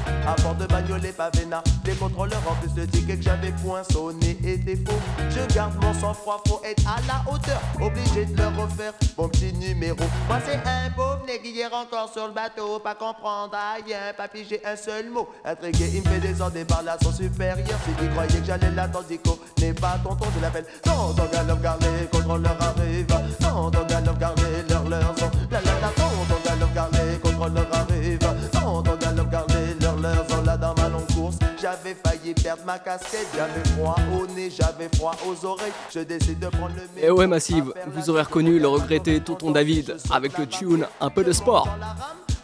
[0.42, 4.76] Bord de bagnole et pavena, les contrôleurs en plus de tickets que j'avais poinçonné étaient
[4.76, 4.98] faux.
[5.28, 7.60] Je garde mon sang-froid, faut être à la hauteur.
[7.80, 9.98] Obligé de leur refaire mon petit numéro.
[10.26, 12.78] Moi c'est un pauvre nègre hier encore sur le bateau.
[12.78, 13.54] Pas comprendre
[13.84, 15.28] rien, pas piger un seul mot.
[15.44, 17.78] Intrigué, il me fait des ordres par la son supérieur.
[17.84, 18.70] S'il croyait que j'allais
[19.08, 19.49] Dico n'est
[19.80, 20.64] pas tonton, je l'appelle.
[20.82, 23.06] Tonton Galop, car les contrôleurs arrivent.
[23.40, 25.30] Tonton Galop, car les leurs leurs sont.
[25.50, 28.18] La la la, tonton Galop, car les contrôleurs arrivent.
[28.52, 31.36] Tonton Galop, car les leurs leurs sont là dans ma longue course.
[31.60, 35.72] J'avais failli perdre ma casquette, j'avais froid au nez, j'avais froid aux oreilles.
[35.92, 39.96] Je décide de prendre le Et ouais, Massive, vous aurez reconnu le regretté Tonton David
[40.10, 41.68] avec le tune Un peu de sport.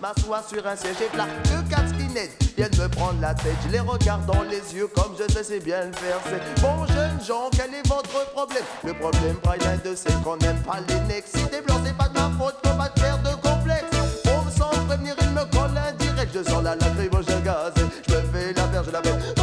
[0.01, 3.57] M'assois sur un siège et plat deux quatre skinheads viennent me prendre la tête.
[3.67, 6.19] Je les regarde dans les yeux comme je sais bien le faire.
[6.25, 8.65] C'est bon jeunes gens, quel est votre problème?
[8.85, 11.25] Le problème rien de c'est qu'on n'aime pas les necks.
[11.35, 13.85] Si t'es blanc, c'est pas de ma faute, faut pas te faire de complexe.
[14.27, 16.31] On me sent prévenir, il me colle indirect.
[16.35, 17.73] Je sens la lacrymogène gaz,
[18.07, 19.36] je me fais la verge, je la fais.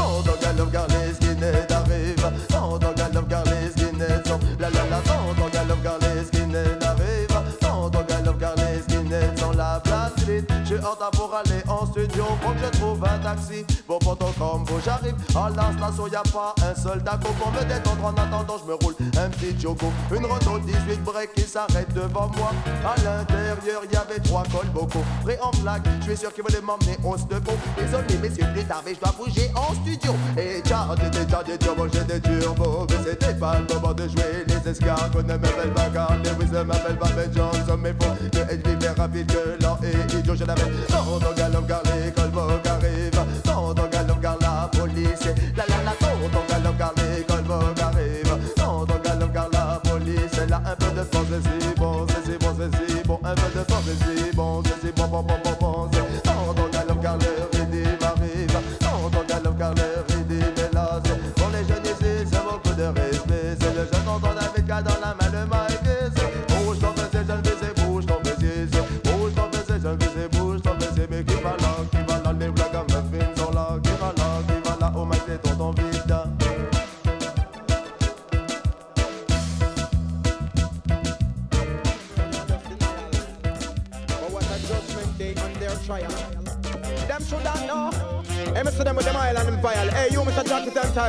[11.04, 13.66] Je pour aller en studio, faut que je trouve un taxi.
[13.88, 17.52] Bon, pour ton combo, j'arrive à la station, y a pas un seul taco pour
[17.52, 18.06] me détendre.
[18.06, 19.92] En attendant, je me roule un petit choco.
[20.16, 22.52] Une roto 18 break qui s'arrête devant moi.
[22.86, 25.04] À l'intérieur, y avait trois cols bocaux.
[25.24, 27.54] Prêt en flag, je suis sûr qu'ils veulent m'emmener au studio.
[27.78, 30.14] Désolé, messieurs, plus tard, mais je dois bouger en studio.
[30.38, 32.88] Et déjà des turbos, j'ai des turbos.
[32.90, 35.22] Mais c'était pas le moment de jouer les escargots.
[35.22, 37.78] Ne m'appelle pas Carl Lewis, ne m'appelle pas Ben Johnson.
[37.82, 40.93] Mais faut que être plus rapide que lent et idiot, je l'avais.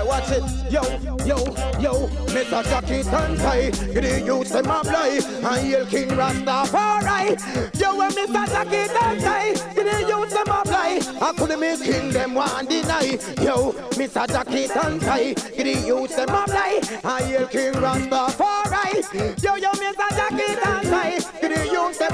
[0.04, 0.42] Watch it.
[0.70, 0.82] Yo,
[1.24, 1.38] yo,
[1.80, 2.62] yo, Mr.
[2.64, 3.70] Jacket and Tie.
[3.70, 5.20] The youth them a fly.
[5.42, 7.80] And Yale King Rastafari.
[7.80, 8.46] Yo, and Mr.
[8.46, 9.52] Jacket and Tie.
[9.74, 11.00] The youth them a fly.
[11.20, 11.78] I couldn't make
[12.12, 13.18] them one deny.
[13.40, 14.26] Yo, Mr.
[14.28, 15.34] Jacket and Tie.
[15.34, 16.80] The youth them a fly.
[17.02, 19.42] And Yale King Rastafari.
[19.42, 19.70] Yo, yo,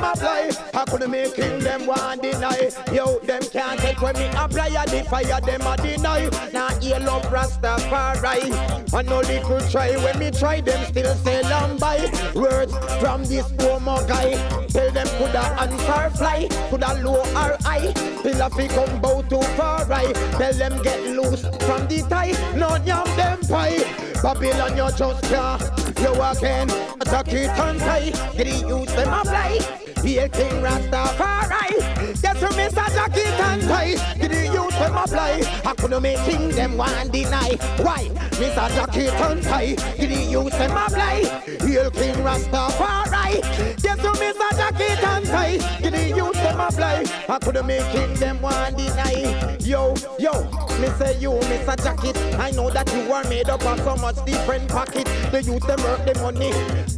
[0.01, 0.51] them a fly.
[0.75, 2.71] I couldn't make them one deny.
[2.93, 6.29] Yo, them can't take when me apply the fire, them a deny.
[6.53, 8.95] Now heal up Rastafari.
[8.95, 11.99] I know they could try when me try, them still say long by.
[12.35, 14.35] Words from this homo guy.
[14.69, 17.93] Tell them coulda answer fly, coulda low or high.
[18.21, 20.15] Still a fi come bow too far right.
[20.15, 22.33] Tell them get loose from the tie.
[22.57, 24.11] No yam them pie.
[24.23, 25.63] Babylon you just can't.
[26.01, 26.71] You again,
[27.01, 28.11] attack it and tie.
[28.37, 29.80] Get the youth them apply.
[30.03, 32.23] Hail King Rastafari.
[32.23, 32.95] Get to Mr.
[32.95, 33.95] Jacket and tie.
[34.19, 35.63] Get the youth them apply.
[35.65, 37.57] I couldn't make king them one deny.
[37.79, 38.09] Why?
[38.41, 38.69] Mr.
[38.75, 39.75] Jacket and tie.
[39.97, 41.40] Get the youth them apply.
[41.59, 43.41] Hail King Rastafari.
[43.83, 44.51] Get to Mr.
[44.57, 45.81] Jacket and tie.
[45.81, 47.05] Get the youth them apply.
[47.29, 49.57] I couldn't make king them one deny.
[49.61, 50.43] Yo, yo,
[50.81, 51.83] me say you, Mr.
[51.83, 52.17] Jacket.
[52.39, 55.07] I know that you are made up of so much different pocket.
[55.31, 56.53] The youth them work the money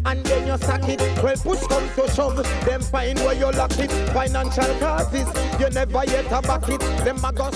[0.04, 1.00] and then you sack it.
[1.22, 3.90] Well, push come to shove, them find where you lock it.
[4.12, 5.28] Financial causes,
[5.60, 6.80] you never yet a back it.
[7.04, 7.50] Them a go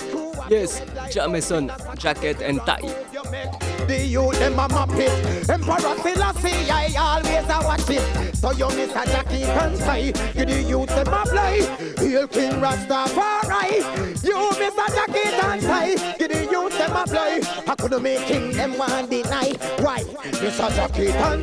[0.48, 5.48] Yes, Jah Mason, Jacket and Tie the youth, them a map it.
[5.48, 8.36] Emperor Selassie, I always a watch it.
[8.36, 9.04] So you Mr.
[9.06, 11.60] Jackie can give the youth them a play.
[11.98, 13.80] Hail King Rastafari.
[14.24, 14.86] You Mr.
[14.94, 17.40] Jackie can give the youth them a play.
[17.66, 19.52] I couldn't make king them one deny.
[19.80, 20.02] Why?
[20.02, 20.74] Mr.
[20.74, 21.42] Jackie can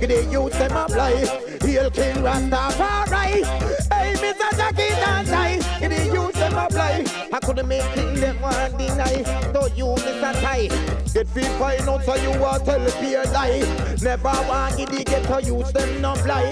[0.00, 1.26] give the youth them a play.
[1.60, 3.44] Hail King Rastafari.
[3.92, 4.56] Hey, Mr.
[4.56, 7.04] Jackie can give the youth them a play.
[7.32, 9.22] I couldn't make king them one deny.
[9.52, 10.32] Don't you Mr.
[10.40, 13.62] Tie get free find out so you are tell peer lie.
[14.02, 16.44] Never want it get to use them no fly.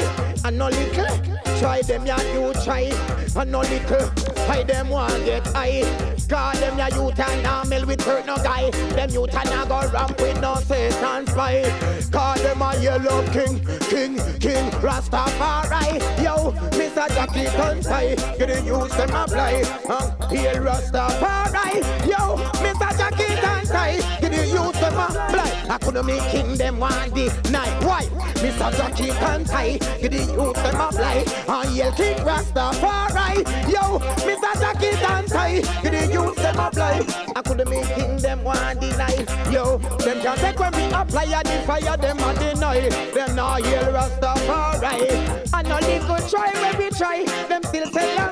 [0.45, 1.07] And no little,
[1.59, 2.93] try them ya you try.
[3.37, 4.11] And no little,
[4.47, 6.15] try them one get high.
[6.29, 8.71] Call them ya youth and now mill with hurt no guy.
[8.71, 11.63] Them youth and now go ramp with no Satan spy.
[12.11, 13.61] Call them a yellow king,
[13.91, 16.01] king, king, Rastafari.
[16.23, 17.09] Yo, Mr.
[17.09, 19.63] Jackie Tonsai, get the use them apply.
[19.89, 21.83] Uh, here Rastafari.
[22.09, 22.97] Yo, Mr.
[22.97, 24.14] Jackie Tonsai,
[24.55, 25.67] use them apply.
[25.69, 27.75] I couldn't make them one day night.
[27.83, 28.05] Why?
[28.43, 28.71] Mr.
[28.77, 31.25] Jackie Tonsai, get the use them apply.
[31.49, 33.43] Uh, yell king Rastafari.
[33.69, 33.99] Yo,
[34.29, 34.53] Mr.
[34.61, 37.03] Jackie Tonsai, get the use them apply.
[37.35, 39.29] I couldn't make them one day night.
[39.51, 42.89] Yo, them can't take when we apply and the fire them and deny.
[43.15, 45.51] Them now yell Rastafari.
[45.53, 47.25] And no little try when we try.
[47.49, 48.24] Them still tell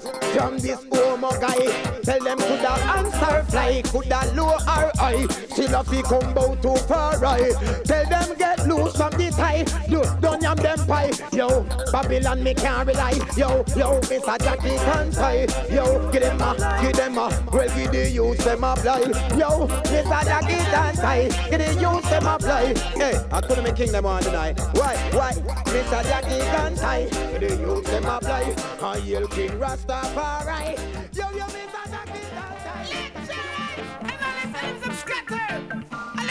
[0.00, 2.00] them from this homo guy.
[2.02, 5.26] Tell them coulda answer fly, coulda low or high.
[5.26, 7.52] Still a fi come bout too far right.
[7.84, 9.64] Tell them get loose from the tie.
[9.88, 11.10] You don't yam them pie.
[11.32, 13.12] Yo, Babylon me can't rely.
[13.36, 14.38] Yo, yo, Mr.
[14.42, 15.46] Jackie can't tie.
[15.70, 17.28] Yo, give them a, give them a.
[17.52, 19.00] Well, give the youth them a fly.
[19.36, 20.24] Yo, Mr.
[20.24, 21.28] Jackie can't tie.
[21.50, 22.74] Give the youth them a fly.
[22.94, 24.58] Hey, I couldn't make king them on tonight.
[24.74, 25.32] Why, why?
[25.66, 26.02] Mr.
[26.04, 27.08] Jackie can't tie.
[27.38, 28.54] Give the youth them a fly.
[28.82, 29.58] I yell King
[29.90, 30.78] Rastafari.
[31.12, 31.82] Yo, yo, Mr.
[31.90, 32.76] Jackie can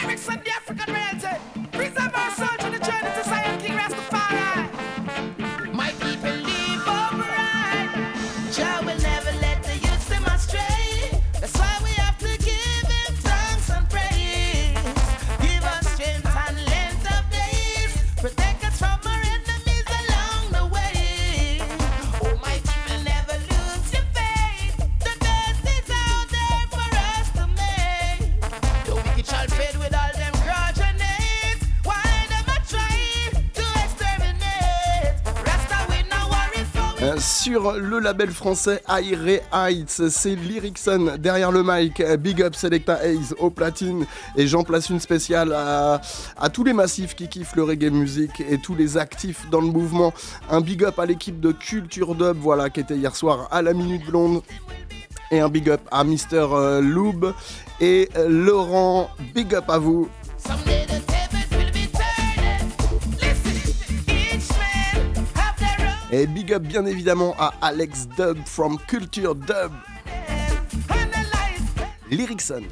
[0.02, 1.59] Lyrics from the African royalty.
[37.42, 43.34] Sur le label français Aire Heights, c'est Lyricson derrière le mic, Big Up Selecta Hayes
[43.38, 44.06] au platine
[44.36, 46.02] et j'en place une spéciale à,
[46.52, 50.12] tous les massifs qui kiffent le reggae music et tous les actifs dans le mouvement.
[50.50, 53.74] Un big up à l'équipe de Culture Dub, voilà, qui était hier soir à la
[53.74, 54.42] Minute Blonde.
[55.32, 57.34] Et un big up à Mister euh, Loob
[57.80, 60.10] et euh, Laurent, big up à vous.
[66.12, 69.72] Et big up bien évidemment à Alex Dub from Culture Dub.
[72.10, 72.64] Lyricson.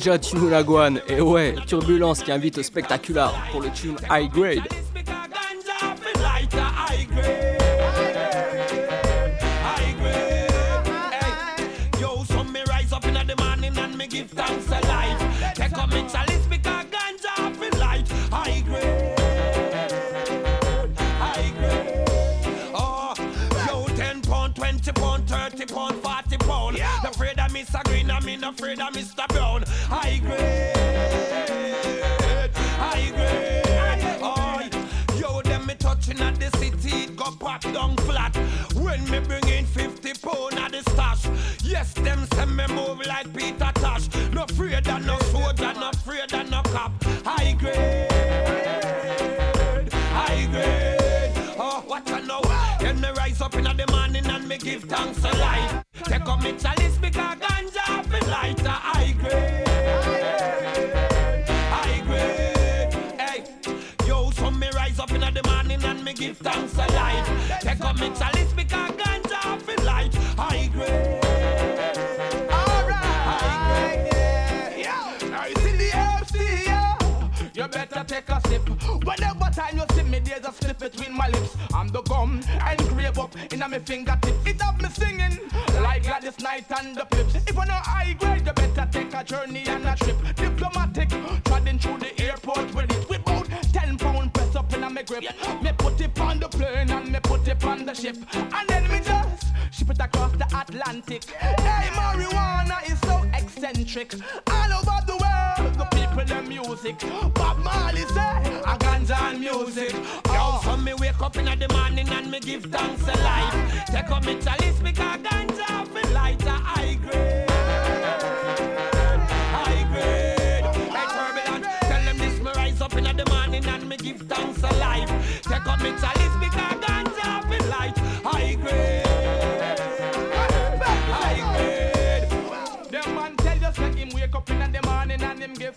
[0.00, 4.79] Ganja Tune et ouais, Turbulence qui invite au spectaculaire pour le tune High Grade.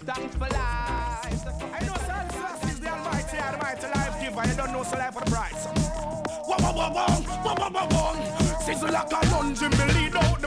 [0.05, 1.23] Thanks for life.
[1.73, 4.47] I know Selassie is the almighty, almighty life giver.
[4.49, 5.65] You don't know so life for the price.
[6.45, 8.13] Wah wah wah wah, wah wah wah wah.
[8.65, 10.42] Sizzla Kalonji, me lead out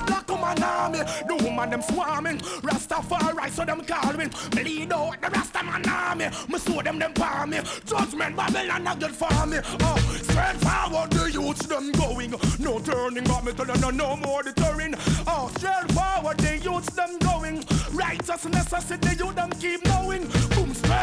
[0.47, 0.99] woman army.
[1.27, 4.31] The woman them swarming, Rastafari so them calling.
[4.55, 6.27] Me lead out the Rasta man army.
[6.49, 7.59] Me show them them palm me.
[7.85, 9.59] Judgment Babylon a good for me.
[9.81, 12.35] Oh, straight forward the youths them going.
[12.59, 14.95] No turning back, me tell you no, no more deterring.
[15.27, 17.65] Oh, straight forward the youths them going.
[17.93, 20.29] Righteousness I said the youth them keep knowing.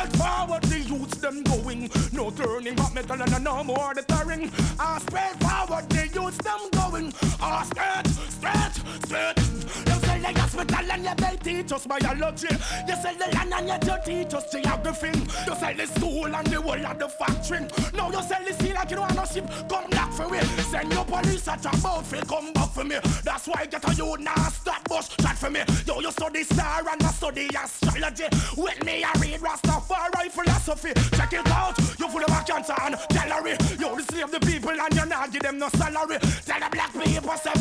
[0.04, 1.90] Straight forward the youths them going.
[2.12, 4.52] No turning back, metal and no, more deterring.
[4.78, 7.14] Ah, straight forward the youths them going.
[7.40, 9.53] Ah, straight, straight, straight.
[9.88, 12.48] You say the hospital and you they teach us biology.
[12.88, 15.12] You say the land and you teach us geography.
[15.48, 17.60] You say the school and the whole of the factory.
[17.94, 19.50] Now you sell the sea like you don't no ship.
[19.70, 20.40] Come back for me.
[20.72, 22.98] Send your police at your mouth, come back for me.
[23.24, 25.62] That's why I get a you now stop bush chat for me.
[25.86, 28.26] Yo, you study star and I study astrology.
[28.58, 30.94] With me, I read Rastafari philosophy.
[31.16, 31.78] Check it out.
[32.00, 33.58] You full of cancer and gallery.
[33.80, 36.18] You slave the people and you not give them no salary.
[36.46, 37.54] Tell the black people say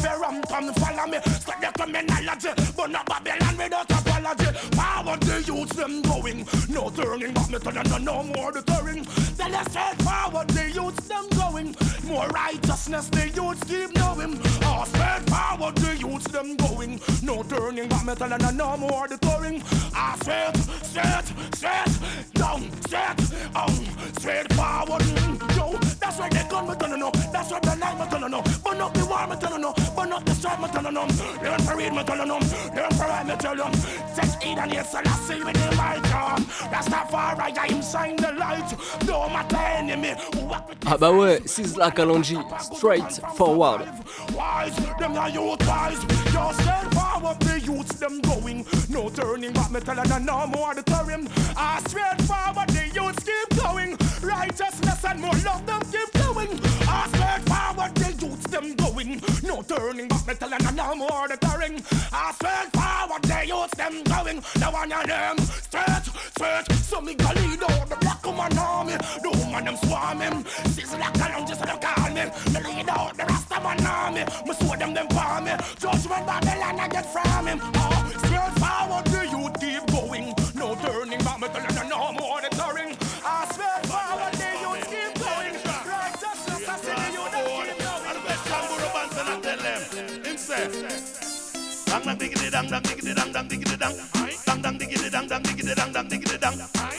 [0.49, 1.19] come follow me.
[1.41, 1.73] Stop the
[2.07, 4.47] criminology, but not Babylon without apology.
[4.73, 6.47] Power the youths them going.
[6.69, 9.05] No turning back, me you no, no more deterring.
[9.37, 11.75] Tell us straight forward the youths them going.
[12.07, 14.39] More righteousness the youths keep knowing.
[14.63, 17.01] Oh, straight forward the youths them going.
[17.23, 19.63] No turning back, me you no, no more deterring.
[19.95, 23.21] Ah, straight, straight, straight, down, straight,
[23.55, 23.75] on,
[24.19, 25.03] straight forward.
[25.57, 27.11] Yo, that's where they gun, me you no.
[27.33, 28.43] That's where the night, me you no.
[28.65, 29.73] Burn up the war, me you no.
[29.97, 31.03] Burn up the strife, me you no.
[31.43, 32.41] Learn for read me tell you,
[32.75, 33.65] the emperor me tell you.
[34.15, 36.43] Take heed and I see with the mic on.
[36.71, 38.73] Rastafari, I am sign the light.
[39.07, 40.15] No matter enemy,
[40.87, 42.37] Ah bah ouais, Sizzla Kalonji,
[42.75, 43.89] straight forward.
[44.35, 46.05] wise, them not youth wise.
[46.33, 48.65] Just stand forward, the youths them going.
[48.89, 51.29] No turning back, me tell you no more the turning.
[51.57, 53.97] Ah, straight forward, the youths keep going.
[54.23, 56.49] Righteousness and more love them keep going.
[56.87, 59.21] Ah, straight forward, youths them going.
[59.43, 61.83] No turning back, me tell you no more the turning.
[62.13, 64.41] Ah, straight forward, the youths them going.
[64.55, 66.73] The one your name, straight, straight.
[66.73, 68.97] So me go lead out the black woman army.
[69.23, 70.45] The woman them swarming.
[70.75, 72.25] Sizzla Kalonji, so they call me.
[72.53, 74.25] Me lead out the rasta man army.
[74.47, 75.53] Me show them them for me.
[75.79, 77.61] Judgment Babylon I get from him.
[77.75, 78.02] Oh,
[92.03, 93.95] dang dang diggity dang dang dang dang diggity dang,
[94.45, 96.57] dang dang diggity dang dang dang dang diggity dang,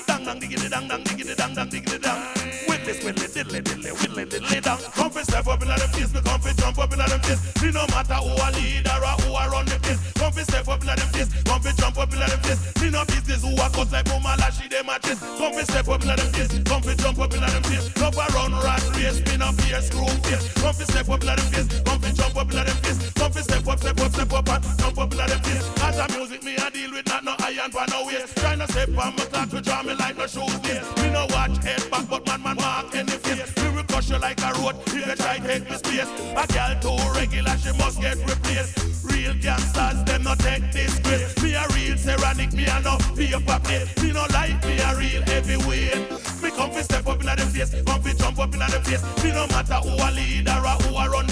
[0.08, 2.20] dang dang diggity dang dang diggity dang dang diggity dang.
[2.68, 4.80] With this whittly diddly diddly dang.
[4.96, 7.42] Come fi step up inna them face, me come fi jump up inna them face.
[7.62, 10.00] Me no matter who a leader or who a run the place.
[10.14, 12.62] Come fi step up inna them face, come fi jump up inna them face.
[12.82, 15.20] Me no business who a cuss like woman lashy them a chest.
[15.20, 17.86] Come fi step up inna them face, come fi jump up inna them face.
[18.00, 20.48] Love a run rat race, me no fear screw face.
[20.64, 23.00] Come fi step up inna them face, come fi jump up inna them face.
[23.20, 25.84] Come fi step up, step up, step up and up inna them face.
[25.84, 28.36] As a music me a deal with not no iron for no waste.
[28.36, 30.88] Tryna step on my clock to draw me like no shoes lace.
[30.98, 33.56] Me no watch head back, but man man mark any face.
[33.58, 33.84] Me will
[34.14, 36.10] you like a road if you try take me space.
[36.36, 38.78] A girl too regular, she must get replaced.
[39.04, 41.34] Real gangsters, them no take disgrace.
[41.42, 43.88] Me a real tyrannic, me a no paper plate.
[44.02, 46.12] Me no like me a real heavyweight.
[46.42, 49.04] Me come fi step up inna them face, come fi jump up inna them face.
[49.24, 51.23] Me no matter who a leader or who a run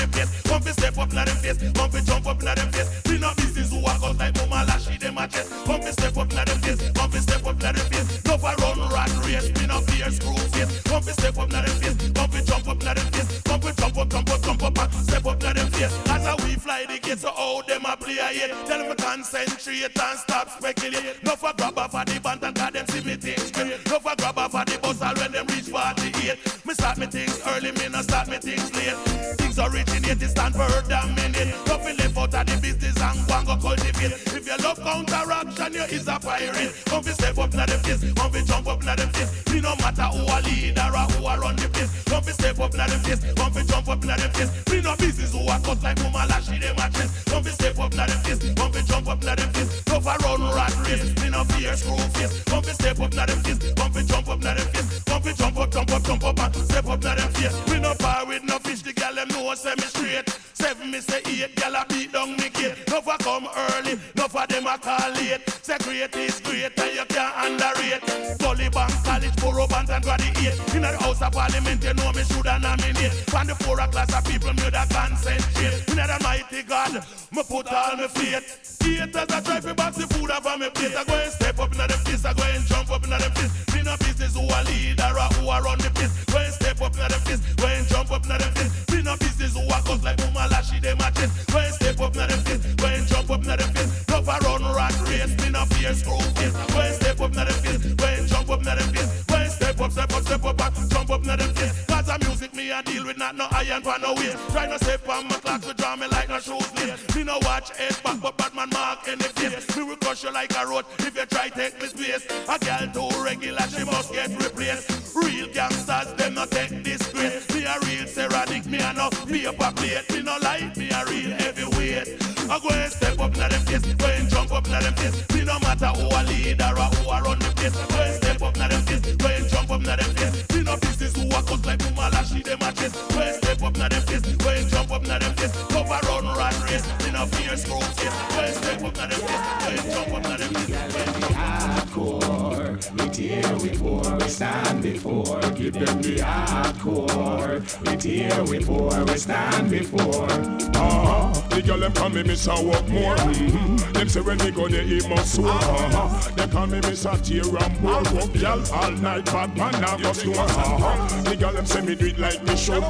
[157.01, 158.03] They call me Miss a tear and bore.
[158.13, 160.33] Walk girl all night, bad man now go store.
[160.35, 162.83] The girl them say me do it like me should.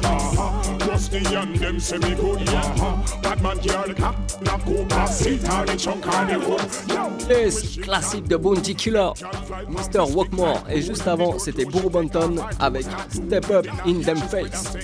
[0.86, 2.44] Rusty and them say me good.
[3.22, 6.60] Bad man girl cap, knock over, sit on the chunk on the road.
[6.88, 7.12] Yo.
[7.28, 9.12] Yes, classique de Bounty Killer,
[9.68, 10.14] Mr.
[10.14, 10.64] Walkmore.
[10.68, 14.76] Et juste avant, c'était Bourbon Compton avec Step Up in Them Face.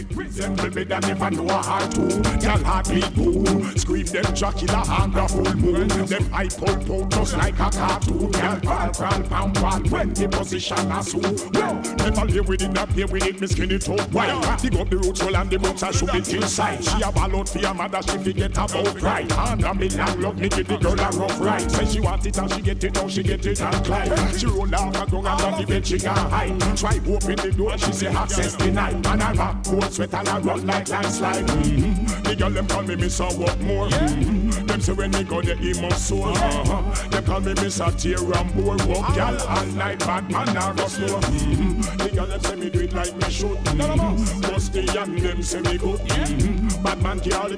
[4.09, 4.89] Resemble me that never know a heart too.
[4.89, 4.89] Girl heart beat boom.
[4.89, 5.89] Scream them Dracula and the full moon.
[6.07, 8.31] Them eye pull pull just like a cartoon.
[8.31, 11.19] Girl crawl crawl pound pound when the position a so.
[11.53, 13.41] Well, never play with it, not play with it.
[13.41, 14.61] Me skinny toe wide.
[14.61, 16.85] Dig up the roots roll and the boots and shoot it inside.
[16.85, 19.33] She a ball out for your mother, she forget about pride.
[19.33, 21.71] And a million love me give the girl a rough ride.
[21.71, 24.39] Say she want it and she get it, now she get it and climb.
[24.39, 26.77] She roll off a gun and on the bed she can hide.
[26.77, 29.07] Try open the door, she say access denied.
[29.07, 31.47] And I rock cold sweat and I run like landslide.
[31.47, 32.23] Mm-hmm.
[32.23, 33.89] The girl them call me Miss what more.
[33.99, 36.31] Them say when me go there he must soar.
[36.31, 37.09] Uh-huh.
[37.09, 38.77] They call me a tear and bore.
[38.87, 41.21] Walk girl all night, bad man I go slow.
[41.21, 41.97] Mm-hmm.
[41.97, 43.57] The girl them say me do it like me should.
[43.59, 44.73] Mm-hmm.
[44.73, 46.01] The young them say me good.
[46.01, 46.83] Mm-hmm.
[46.83, 47.53] Bad man girl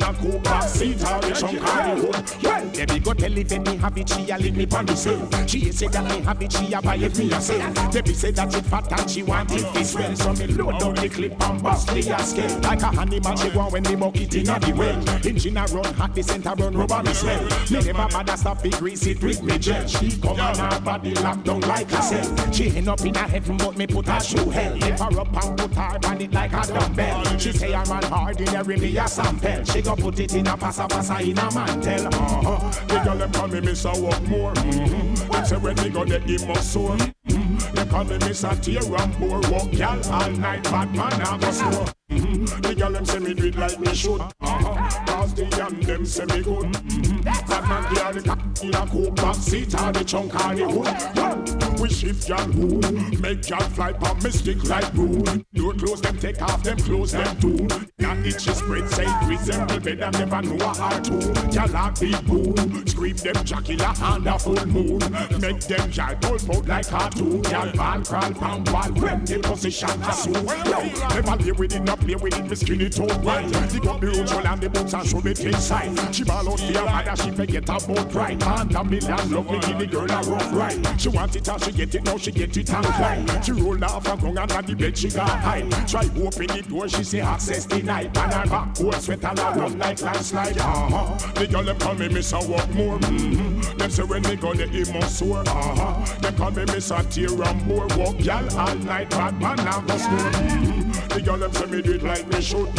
[0.00, 2.42] a cool back seat all the chunk of the hood.
[2.42, 5.28] Well, baby go tell if me have it, she a leave me pon the sale.
[5.46, 7.72] She say that me have it, she a buy it me a sale.
[7.92, 10.16] Baby say that it fat and she want it this well.
[10.16, 12.58] So me load up the clip and bust the scale.
[12.60, 15.26] Like a animal she want when the bucket in the well.
[15.26, 17.42] Engine a run hot, the center run rubber me smell.
[17.70, 19.86] Me never bother stop it, grease it with me gel.
[19.86, 22.52] She come on her body locked down like a cell.
[22.52, 24.74] She end up in a heaven but me put her through hell.
[24.76, 27.38] Lift her up and put her on it like a dumbbell.
[27.38, 27.90] She say I'm
[28.36, 29.64] in every me a sample.
[29.82, 32.06] Go put it in a passa passa in a mantel.
[32.06, 32.70] Uh-huh.
[32.86, 34.52] The girl them call me a walk more.
[34.54, 35.32] Mm-hmm.
[35.32, 36.96] Them say when they go there he must soar.
[36.96, 37.74] Mm-hmm.
[37.74, 39.40] They call me a tear and bore.
[39.50, 41.99] Walk girl all night, bad man a go slow.
[42.10, 42.60] Mm-hmm.
[42.62, 44.20] The girl them say me do it like me should.
[44.20, 45.04] Uh-huh.
[45.06, 46.72] Cause the young them say me good.
[46.72, 47.20] Mm-hmm.
[47.22, 50.68] Bad man carry the cock in a coke back seat or the trunk or the
[50.68, 51.80] hood.
[51.80, 52.80] We shift y'all who
[53.20, 55.22] make y'all fly pa mystic like blue.
[55.54, 57.68] Door close them take off them close them too.
[57.98, 61.20] Now itchy spread say resemble bed and never know a heart too.
[61.52, 64.98] Y'all a big boom, scream them Dracula and a full moon.
[65.40, 67.42] Make them y'all pull out like cartoon.
[67.44, 70.30] Y'all ball crawl pound wall when the position a so.
[70.30, 73.44] Yo, never play with it, not play with it, me skin it out right.
[73.86, 76.14] Up the roots, and the boots and show it inside.
[76.14, 78.40] She ball out for mother, she forget about pride.
[78.40, 81.00] Man, a million love me, give the girl a rough ride.
[81.00, 83.42] She want it and she get it, now she get it and climb.
[83.42, 85.62] She roll off a gun and on the bed she got high.
[85.86, 88.16] Try open the door, she say access denied.
[88.16, 90.58] And her back cold sweat and I run like landslide.
[90.58, 91.32] Uh-huh.
[91.34, 92.98] The girl them call me Miss a walk more.
[92.98, 93.78] Mm-hmm.
[93.78, 95.40] Them say when they go there he must soar.
[95.46, 96.18] Uh-huh.
[96.20, 97.86] Them call me a tear and bore.
[97.96, 100.18] Walk y'all all night, bad man I go snore.
[100.18, 100.89] Mm-hmm.
[101.20, 102.72] The girl them say me do it like me should.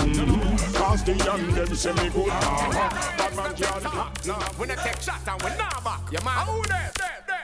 [0.74, 2.26] Cause the young them say me good.
[2.26, 3.86] Bad man can't.
[4.26, 6.02] Nah, we not take shot and we not back.
[6.10, 6.50] Yeah, man.
[6.50, 6.90] Who there?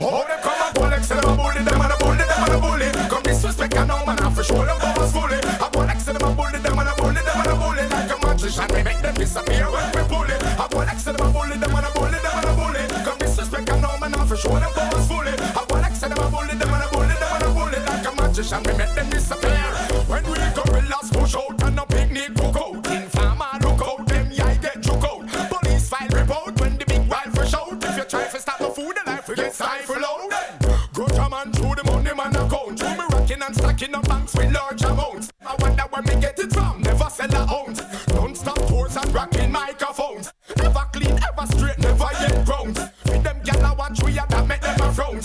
[0.02, 2.49] Oh, them come and Polex and them a bully, them and a bully, them and
[2.49, 2.90] a bully.
[3.14, 5.38] Come disrespect and now man, I for sure them powers fully.
[5.38, 7.84] A Polex and them a bully, them and a bully, them and a bully.
[7.94, 10.41] Like a magician, we make them disappear when we pull it.
[10.57, 12.82] A Polex and them a bully, them and a bully, them and a bully.
[13.06, 15.34] Come disrespect and now man, I for sure them powers fully.
[15.38, 17.80] A Polex and them a bully, them and a bully, them and a bully.
[17.86, 19.61] Like a magician, we make them disappear.
[20.10, 20.86] When we gorillas
[21.27, 22.87] push out and a picnic book out.
[22.87, 25.27] Informer look out, them yeah get choke out.
[25.27, 27.83] Police file report when the big wild fresh out.
[27.83, 30.93] If you try to stop the food, the life will get stifled out.
[30.93, 32.79] Grudge a man through the money man account.
[32.79, 35.29] Through me racking and stacking up banks with large amounts.
[35.45, 36.81] I wonder where me get it from.
[36.81, 37.81] Never sell a ounce.
[38.05, 40.31] Don't stop tours and rocking microphones.
[40.57, 42.77] Ever clean, ever straight, never yet ground.
[43.05, 45.21] With them gyal watch we that make them a frown.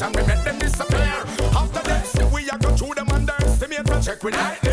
[0.00, 0.98] Like a magician, we make them disappear.
[1.56, 4.67] After that, say we a go through them underestimate and check with nightly.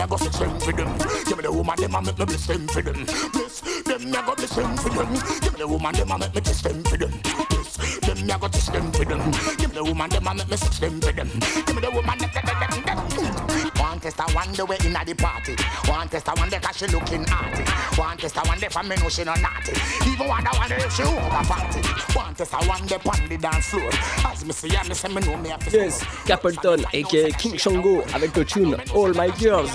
[0.00, 0.98] Me go sex them for them.
[1.26, 3.04] Give me the woman, them a make me bless them for them.
[3.32, 5.12] Bless, them me go bless them for them.
[5.40, 7.12] Give me the woman, them a make me test them for them.
[7.50, 9.30] Bless, them me go test them for them.
[9.58, 11.28] Give me the woman, them a make me sex them for them.
[11.28, 13.70] Give me the woman, them, them, them, them.
[13.80, 15.56] One test I wonder where inna the party.
[15.90, 17.64] One test I wonder 'cause she looking arty.
[17.96, 19.72] One test I wonder for me know she no naughty.
[20.06, 21.80] Even one I wonder if she over party.
[22.14, 23.90] One test I wonder pon the dance floor.
[24.24, 27.56] As me see her, me say me know me have to Yes, Capleton aka King
[27.58, 29.70] Shango avec le tune All My Girls.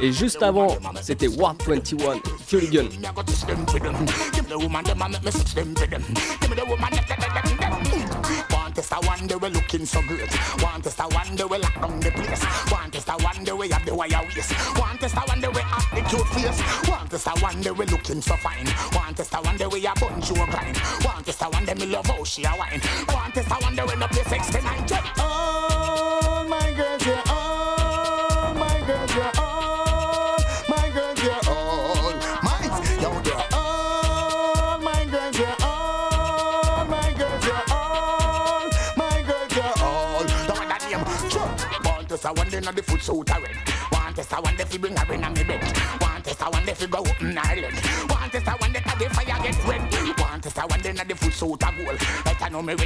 [0.00, 0.68] Et juste avant,
[1.00, 2.20] c'était Warp 21,
[2.52, 2.84] Hooligan.
[3.00, 3.94] Me a go test them for them.
[4.32, 6.02] Give me the woman, them a make me sex them for them.
[6.40, 8.04] Give me the woman, them, them, them, them, them.
[8.50, 10.28] One test I wonder we looking so good.
[10.60, 12.42] One test I wonder we lock down the place.
[12.72, 14.52] One test I wonder we have the wire waist.
[14.76, 16.60] One test I wonder we have the cute face.
[16.90, 18.66] One test I wonder we looking so fine.
[18.98, 20.76] One test I wonder we a bunch a grind.
[21.06, 22.80] One test I wonder me love how she a wine.
[23.14, 24.23] One test I wonder we no play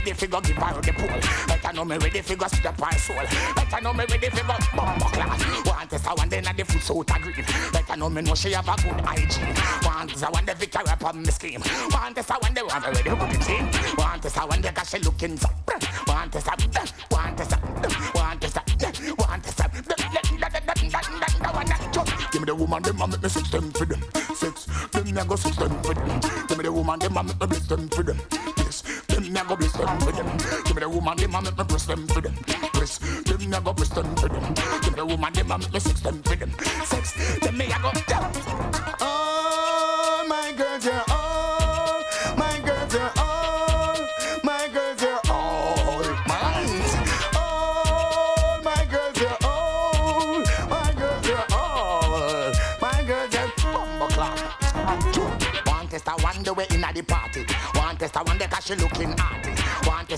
[0.08, 1.20] ready fi go give her the pole.
[1.64, 3.16] I know me ready fi go step her soul.
[3.18, 5.66] I know me ready fi go bumbo class.
[5.66, 7.44] One test I wonder na the foot suit a green.
[7.90, 9.54] I know me know she have a good hygiene.
[9.84, 11.60] One test I wonder fi carry up on me scheme.
[11.60, 13.66] One test I want me ready with the team.
[13.96, 15.47] One test I wonder 'cause she looking so.
[35.98, 36.50] Sex them them.
[36.84, 38.32] Sex, them me a go down.
[39.00, 42.02] Oh, all my girls, yeah, all
[42.36, 43.96] my girls, yeah, all
[44.42, 46.82] my girls, yeah, all mine.
[47.36, 54.38] All my girls, yeah, all my girls, yeah, all my girls, yeah, bumbo clock.
[55.66, 57.44] One test I wonder where inna the party.
[57.74, 59.50] One test I wonder 'cause she looking arty.
[59.50, 59.57] One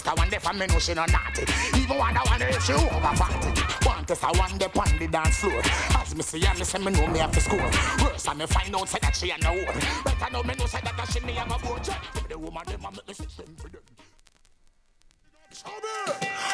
[0.01, 1.45] test I wonder for me know she no naughty.
[1.77, 3.61] Even one I wonder if she over party.
[3.87, 5.61] One test I wonder pon the dance floor.
[6.01, 7.71] As me see her, me say me know me have to score.
[8.03, 9.77] Worse I me find out say that she a no one.
[10.23, 11.59] I know me know say that she me have a.
[11.59, 13.83] Give me the woman them a make me system for them.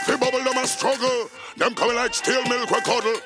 [0.05, 1.28] Fi bubble them a struggle.
[1.56, 3.20] Them coming like stale milk we cuddle.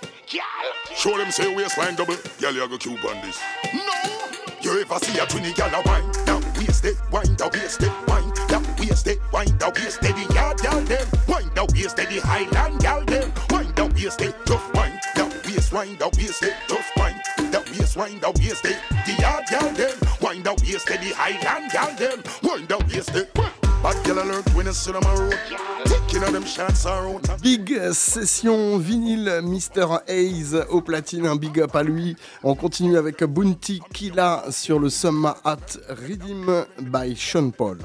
[0.94, 2.16] Show them say waistline double.
[2.40, 3.40] Girl, you go cube on this.
[3.72, 3.82] No.
[4.62, 6.12] You ever see a twinny gal a wine?
[6.26, 8.29] Down waist it, wine down waist it, wine
[27.40, 29.98] Big session vinyle Mr.
[30.06, 32.16] Hayes au platine, un big up à lui.
[32.42, 35.56] On continue avec Bounty Killa sur le Summer at
[35.88, 37.78] Redeem by Sean Paul.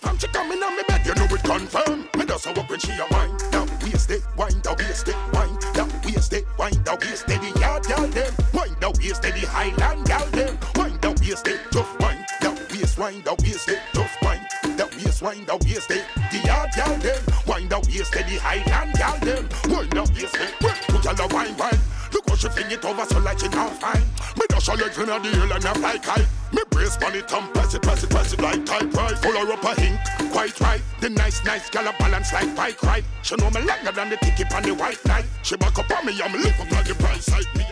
[0.00, 2.08] From she coming on me bed, you know it confirm.
[2.16, 3.36] Me does her up when she a wine.
[3.50, 7.40] Down waist it, wine down waist it, wine down waist it, wine down waist it.
[7.40, 9.34] The yard gal them, wine down waist it.
[9.34, 11.60] The Highland gal them, wine down waist it.
[11.70, 13.80] Tough wine, down waist, wine down waist it.
[13.92, 14.46] Tough wine,
[14.76, 16.04] down waist, wine down waist it.
[16.32, 18.26] The yard gal them, wine down waist it.
[18.26, 20.54] The Highland gal them, wine down waist it.
[20.60, 21.78] Put y'all a wine wine.
[22.12, 24.02] Look how she fling it over so like she now fine.
[24.36, 26.26] Me dash her legs in the air and a fly kite.
[26.52, 29.18] Me brace on it and press it, press it, press it like tight right.
[29.18, 29.98] Full her up a hink,
[30.32, 30.82] quite right.
[31.00, 33.04] The nice, nice gal a balance like bike right.
[33.22, 35.26] She know me longer than the ticket on the white knight.
[35.42, 37.46] She back up on me and me lift up like the price side.
[37.56, 37.64] Me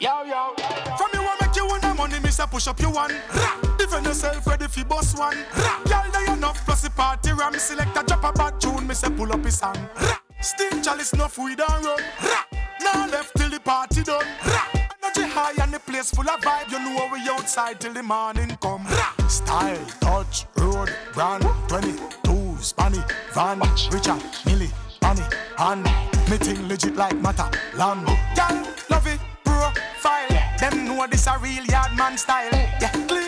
[0.00, 0.54] Yo, yo.
[0.96, 3.12] From you want make you want the money, me say push up your one.
[3.34, 3.56] Rah.
[3.78, 5.36] Defend yourself, ready for boss one.
[5.56, 5.82] Rah.
[5.84, 7.54] Girl, there enough plus the party ram.
[7.54, 9.76] Select a drop a bad tune, me say pull up his song.
[10.00, 10.27] Rah.
[10.40, 12.00] Steam chalice, enough weed and run.
[12.22, 12.44] Rah.
[12.80, 14.24] Now left till the party done.
[14.46, 14.66] Rah.
[15.02, 16.70] Energy high and the place full of vibe.
[16.70, 18.84] You know we outside till the morning come.
[18.86, 19.28] Rah.
[19.28, 23.02] Style, touch, road, brand, 22, spanny,
[23.34, 23.60] van,
[23.90, 24.70] Richard, Millie,
[25.00, 25.22] Bonnie,
[25.56, 25.84] hand.
[26.30, 26.38] Me
[26.68, 28.06] legit like matter, land.
[28.36, 30.28] Girl, love it, profile.
[30.60, 32.52] Them know this a real yard man style.
[32.52, 33.27] Yeah, clean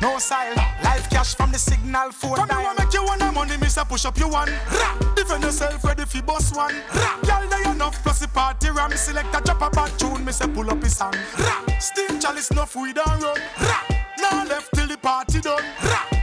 [0.00, 0.54] no style.
[0.82, 4.04] Life cash from the signal for Come here, make you wanna money, me say push
[4.04, 4.50] up you one.
[4.70, 5.14] Rah.
[5.14, 6.74] Defend yourself, ready for boss one.
[6.94, 7.18] Rah.
[7.22, 8.92] Girl, they enough plus the party ram.
[8.96, 11.14] Select a drop a bad tune, me say pull up his song.
[11.38, 11.78] Rah.
[11.78, 13.38] Steam chalice, enough weed and run.
[13.60, 13.84] Rah.
[14.18, 15.64] Now left till the party done.
[15.84, 16.19] Rah.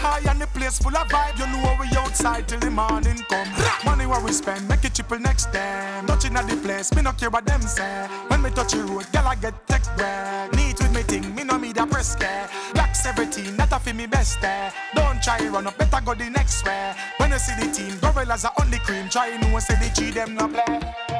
[0.00, 1.38] High and the place full of vibe.
[1.38, 3.48] You know we outside till the morning come.
[3.84, 6.06] Money where we spend, make it triple next time.
[6.06, 8.08] Touching at the place, me no care what them say.
[8.28, 10.56] When me touch the road, girl I get tech bread.
[10.56, 12.48] Neat with me thing, me no need a press care.
[12.72, 14.70] Black 17, not a fi me best eh.
[14.94, 16.94] Don't try run up, better go the next way.
[17.18, 19.10] When you see the team, gorillas are on the cream.
[19.10, 20.64] Try know say the G them no play.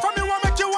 [0.00, 0.69] From you want make you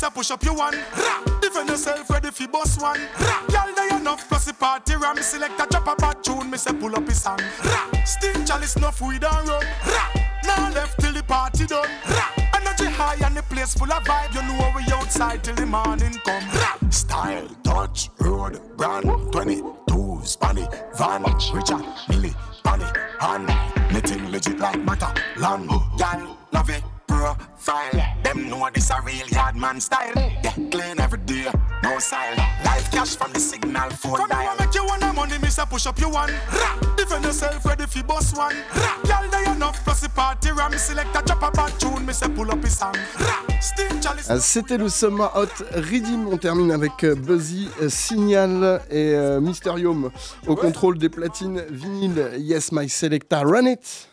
[0.00, 0.74] say push up you one.
[0.96, 1.22] Rah.
[1.42, 3.00] Defend yourself, ready fi boss one.
[3.20, 3.66] Rah.
[3.76, 5.16] They enough plus the party ram.
[5.16, 7.40] Select a drop a bad tune, me say pull up his song.
[7.64, 8.04] Rah.
[8.04, 9.66] Steam chalice, enough weed and run.
[9.86, 10.08] Rah.
[10.44, 11.90] Now left till the party done.
[12.08, 12.32] Rah.
[12.56, 14.34] Energy high and the place full of vibe.
[14.34, 16.44] You know we outside till the morning come.
[16.54, 16.78] Rah.
[16.88, 20.66] Style, touch, road, brand, 22, spanny,
[20.96, 21.22] van,
[21.52, 22.86] Richard, Millie, Bonnie,
[23.20, 23.48] hand.
[23.92, 25.68] Me legit like matter, land.
[25.68, 28.16] Girl, love it, profile.
[28.22, 30.12] Them know this a real yard man style.
[30.42, 31.46] Yeah, clean every day,
[31.82, 32.36] no style.
[32.64, 34.56] Life cash from the signal for Come dial.
[34.56, 36.32] Come make you wanna money, me say push up you one.
[36.52, 36.94] Rah.
[36.96, 38.56] Defend yourself, ready for boss one.
[38.74, 38.96] Rah.
[39.04, 40.72] Girl, they enough plus the party ram.
[40.76, 42.94] Select a drop a bad tune, me say pull up his song.
[43.18, 43.60] Rah.
[43.60, 44.30] Steam chalice.
[44.30, 46.28] Euh, C'était le Summer Hot Redeem.
[46.28, 50.10] On termine avec euh, Buzzy, euh, Signal et Mysterium
[50.46, 52.30] au contrôle des platines vinyle.
[52.38, 54.08] Yes, my selecta, run it.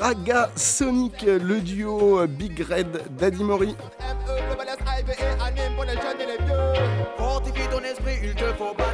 [0.00, 3.76] Raga Sonic, le duo Big Red Daddy Mori.
[7.18, 8.87] Fortifie ton esprit, il te faut score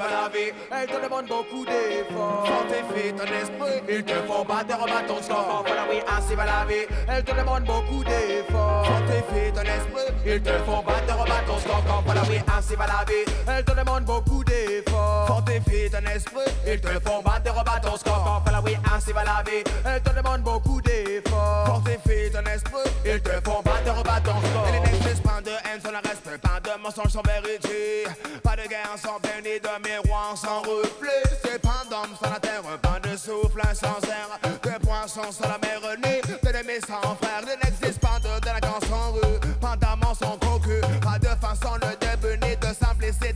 [0.00, 2.44] tu te demande beaucoup d'efforts.
[2.46, 5.64] Quand t'es fait ton esprit, ils te font battre en bas ton score.
[5.66, 6.88] Voilà, oui, assez va laver.
[7.08, 8.86] Elles te demandent beaucoup d'efforts.
[8.86, 12.02] Quand t'es fait ton esprit, ils te font battre en bas ton score.
[12.04, 13.24] Voilà, oui, assez va laver.
[13.46, 14.89] Elles te demandent beaucoup d'efforts.
[15.30, 18.42] Fortifie ton esprit, il te faut battre, rebattre ton score.
[18.42, 21.66] Voilà, oui, ainsi va la vie, elle te demande beaucoup d'efforts.
[21.66, 24.66] Fortifie ton esprit, il te faut battre, rebattre ton score.
[24.66, 28.08] Et les pas de haine sans le respect, pas de mensonge sans vérité.
[28.42, 31.22] Pas de guerre sans peine ni de miroir sans reflet.
[31.44, 34.28] C'est pas d'homme sans la terre, pas de souffle sans air.
[34.42, 37.42] De poissons sans la mer née, d'ennemis sans frère.
[37.42, 40.80] Il n'existe pas de délinquance sans rue, pas d'amant sans cocu.
[41.00, 41.99] Pas de fin sans le de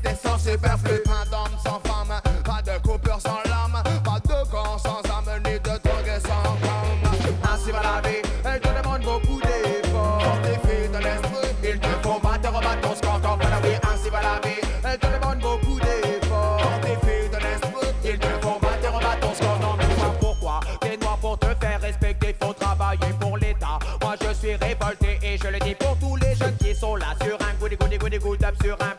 [0.05, 1.03] simplicité sans superflu.
[1.05, 3.83] Pas d'homme sans femme, pas de coupure sans lame.
[4.05, 7.33] Pas de corps sans âme, ni de drogue sans calme.
[7.53, 10.23] Ainsi va la vie, elle te demande beaucoup d'efforts.
[10.23, 13.21] Fortifie ton esprit, il te faut battre, rebattre ton score.
[13.23, 16.61] Quand voilà, oui, ainsi va la vie, elle te demande beaucoup d'efforts.
[16.61, 19.79] Fortifie ton esprit, il te faut battre, rebattre ton score.
[20.21, 23.79] Pourquoi, t'es noir pour te faire respecter, faut travailler pour l'État.
[24.03, 27.15] Moi je suis révolté et je le dis pour tous les jeunes qui sont là
[27.23, 28.94] sur un goody goody goody good up sur un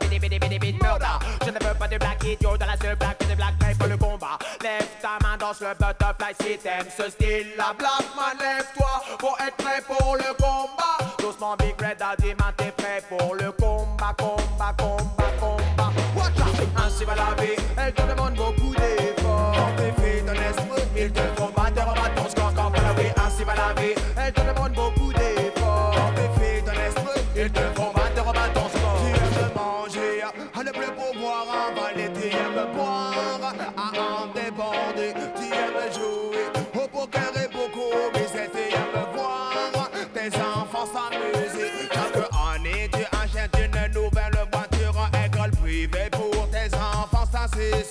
[1.85, 4.39] pas de black idiot dans la seule blague des black guys pour le combat.
[4.63, 7.47] Lève ta main dans le butterfly si t'aimes ce style.
[7.57, 10.97] La black man, lève-toi pour être prêt pour le combat.
[11.19, 13.64] Doucement, Big Red a dit, t'es prêt pour le combat,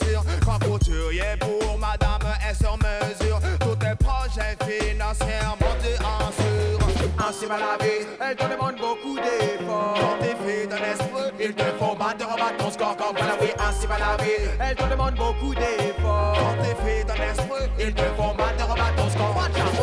[0.05, 0.23] sûr.
[0.45, 6.79] Quand couturier pour madame est sur mesure, tous tes projets financièrement tu assures.
[7.27, 9.97] Ainsi va la vie, elle te demande beaucoup d'efforts.
[9.97, 12.97] Fortifie ton esprit, il te faut battre, rebattre ton score.
[12.97, 14.31] Comme voilà, oui, ainsi va la vie,
[14.61, 16.37] elle te demande beaucoup d'efforts.
[16.37, 19.35] Fortifie ton esprit, il te faut battre, rebattre ton score.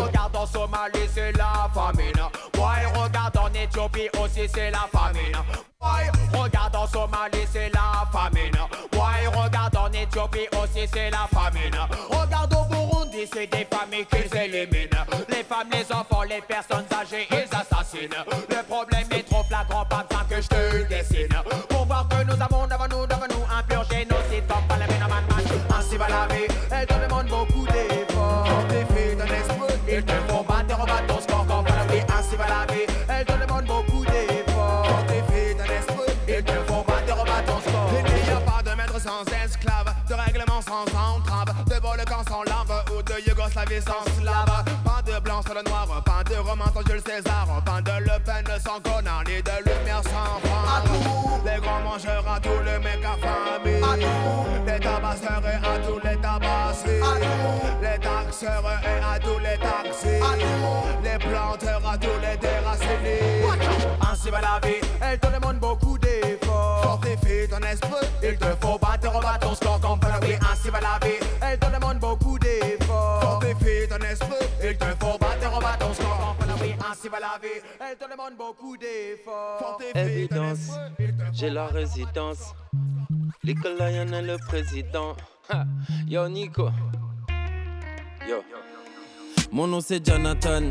[0.06, 2.22] Regarde en Somalie, c'est la famine.
[2.56, 5.36] Ouais, regarde en Éthiopie aussi, c'est la famine.
[5.82, 7.31] Ouais, regarde en Somalie,
[10.72, 11.74] aussi, c'est la famine.
[12.10, 15.06] Regarde au Burundi, c'est des familles qu'ils éliminent.
[15.30, 18.10] Les femmes, les enfants, les personnes âgées, ils assassinent.
[18.50, 21.31] Le problème est trop flagrant, pas besoin que je te dessine.
[42.42, 44.66] Sans lave ou de Yougoslavie sans slave.
[44.84, 48.20] Pas de blanc sur le noir, pas de roman sans Jules César, pas de Le
[48.24, 50.84] Pen sans connard, ni de lumière sans femme.
[51.46, 53.82] Les grands mangeurs à tous les mecs affamés,
[54.66, 57.02] les tabasseurs et à tous les tabassés,
[57.82, 60.22] les taxeurs et à tous les taxis,
[61.04, 63.44] les planteurs à tous les déracinés.
[64.12, 66.41] Ainsi va la vie, elle te demande beaucoup d'efforts.
[66.82, 71.00] Fortifie ton esprit, Il te faut battre, rebattre ton score comme oui, ainsi va la
[71.06, 71.16] vie.
[71.42, 73.22] Elle te demande beaucoup d'efforts.
[73.22, 77.40] Fortifie ton esprit, Il te faut battre, rebattre ton score comme oui, ainsi va la
[77.42, 77.62] vie.
[77.80, 79.80] Elle te demande beaucoup d'efforts.
[79.96, 80.72] Évidence,
[81.34, 82.54] j'ai la résidence.
[83.44, 85.16] Little Lion est le président.
[85.50, 85.66] Ha,
[86.08, 86.70] Yo Nico.
[88.28, 88.44] Yo.
[89.52, 90.62] Mon nom c'est Jonathan.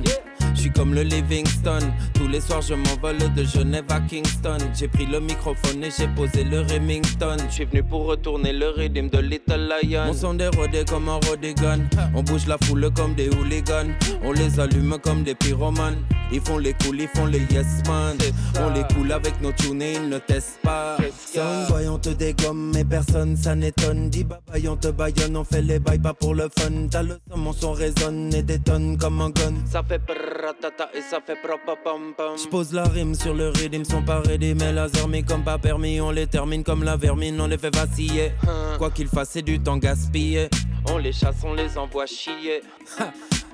[0.61, 1.79] Je suis comme le Livingston.
[2.13, 4.59] Tous les soirs je m'envole de Genève à Kingston.
[4.79, 7.39] J'ai pris le microphone et j'ai posé le Remington.
[7.49, 10.05] Je suis venu pour retourner le rythme de Little Lion.
[10.05, 11.79] Mon son dérodé comme un Rodigan.
[12.15, 13.89] On bouge la foule comme des hooligans.
[14.23, 15.97] On les allume comme des pyromanes.
[16.33, 18.17] Ils font les cool, ils font les yes man.
[18.61, 20.97] On les coule avec nos tunes et ils ne testent pas.
[21.33, 24.11] Soundboy, on te dégomme, mais personne ça n'étonne.
[24.11, 26.89] Dis bye bye, on te baillonne, on fait les bails pas pour le fun.
[26.91, 29.55] T'as le son, mon son résonne et détonne comme un gun.
[29.71, 30.01] Ça fait
[30.61, 32.37] tata et ça fait pam pam.
[32.37, 36.01] J'pose la rime sur le rythme, sont pas ready, mais laser mis comme pas permis.
[36.01, 38.33] On les termine comme la vermine, on les fait vaciller.
[38.79, 40.49] Quoi qu'il fasse, c'est du temps gaspillé.
[40.89, 42.63] On les chasse, on les envoie chier.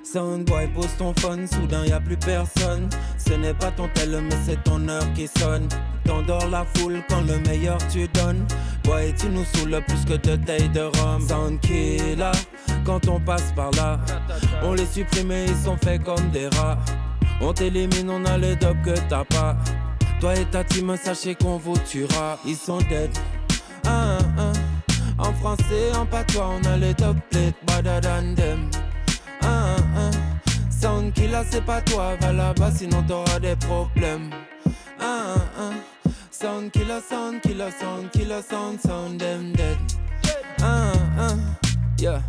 [0.07, 2.89] Soundboy, pose ton phone, soudain y a plus personne.
[3.19, 5.69] Ce n'est pas ton tel, mais c'est ton heure qui sonne.
[6.05, 8.47] T'endors la foule quand le meilleur tu donnes.
[8.85, 11.27] Boy, tu nous saoules plus que de taille de rhum.
[11.27, 12.31] Sound killer,
[12.85, 13.99] quand on passe par là.
[14.62, 16.78] On les supprime et ils sont faits comme des rats.
[17.41, 19.57] On t'élimine, on a le dope que t'as pas.
[20.20, 22.39] Toi et ta team, sachez qu'on vous tuera.
[22.47, 23.11] Ils sont dead.
[23.85, 24.53] Ah, ah.
[25.19, 28.70] En français, en patois, on a le top plate, better than them.
[30.77, 31.01] Ah, ah.
[31.03, 34.31] Sound killer, c'est pas toi, va là-bas, sinon t'auras des problèmes.
[35.01, 35.73] Ah, ah.
[36.70, 37.70] Killer, sound killer,
[38.43, 39.77] sound dead.
[40.61, 41.36] Ah, ah.
[41.98, 42.20] Yeah,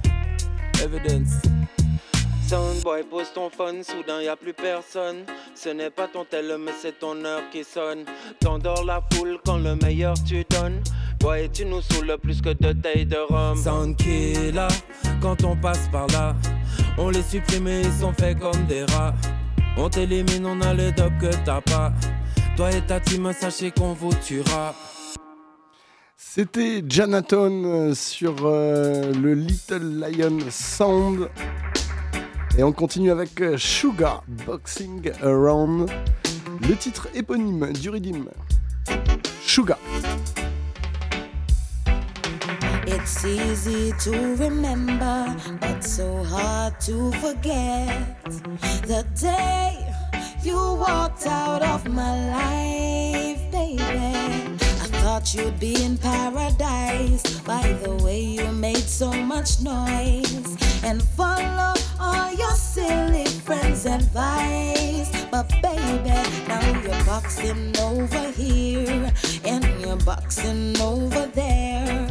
[0.82, 1.42] evidence.
[2.48, 5.26] Soundboy, pose ton phone, soudain y a plus personne.
[5.54, 8.06] Ce n'est pas ton tel, mais c'est ton heure qui sonne.
[8.40, 10.82] T'endors la foule quand le meilleur tu donnes.
[11.20, 13.58] Boy, tu nous saoules plus que de taille de rhum.
[13.58, 14.68] Sound killer,
[15.22, 16.36] quand on passe par là.
[16.98, 19.14] On les supprime et ils sont faits comme des rats.
[19.76, 21.92] On t'élimine, on a le dope que t'as pas.
[22.56, 24.74] Toi et ta team, sachez qu'on vous tuera.
[26.16, 31.30] C'était Janaton euh, sur euh, le Little Lion Sound.
[32.58, 35.92] Et on continue avec euh, Sugar Boxing Around,
[36.68, 38.26] le titre éponyme du Ridim.
[39.46, 39.78] Sugar.
[42.88, 48.08] It's easy to remember, but so hard to forget
[48.88, 49.78] the day
[50.44, 54.67] you walked out of my life, baby.
[55.18, 61.74] Thought you'd be in paradise by the way you made so much noise and follow
[62.00, 65.10] all your silly friends' advice.
[65.32, 69.12] But baby, now you're boxing over here
[69.44, 72.08] and you're boxing over there.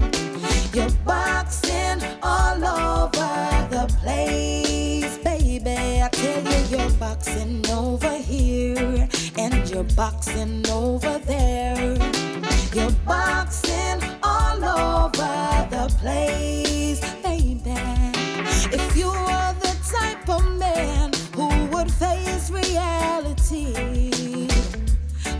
[0.75, 6.03] You're boxing all over the place, baby.
[6.03, 9.09] I tell you, you're boxing over here
[9.39, 12.56] and you're boxing over there.
[12.77, 17.73] You're boxing all over the place, baby.
[18.71, 23.73] If you were the type of man who would face reality,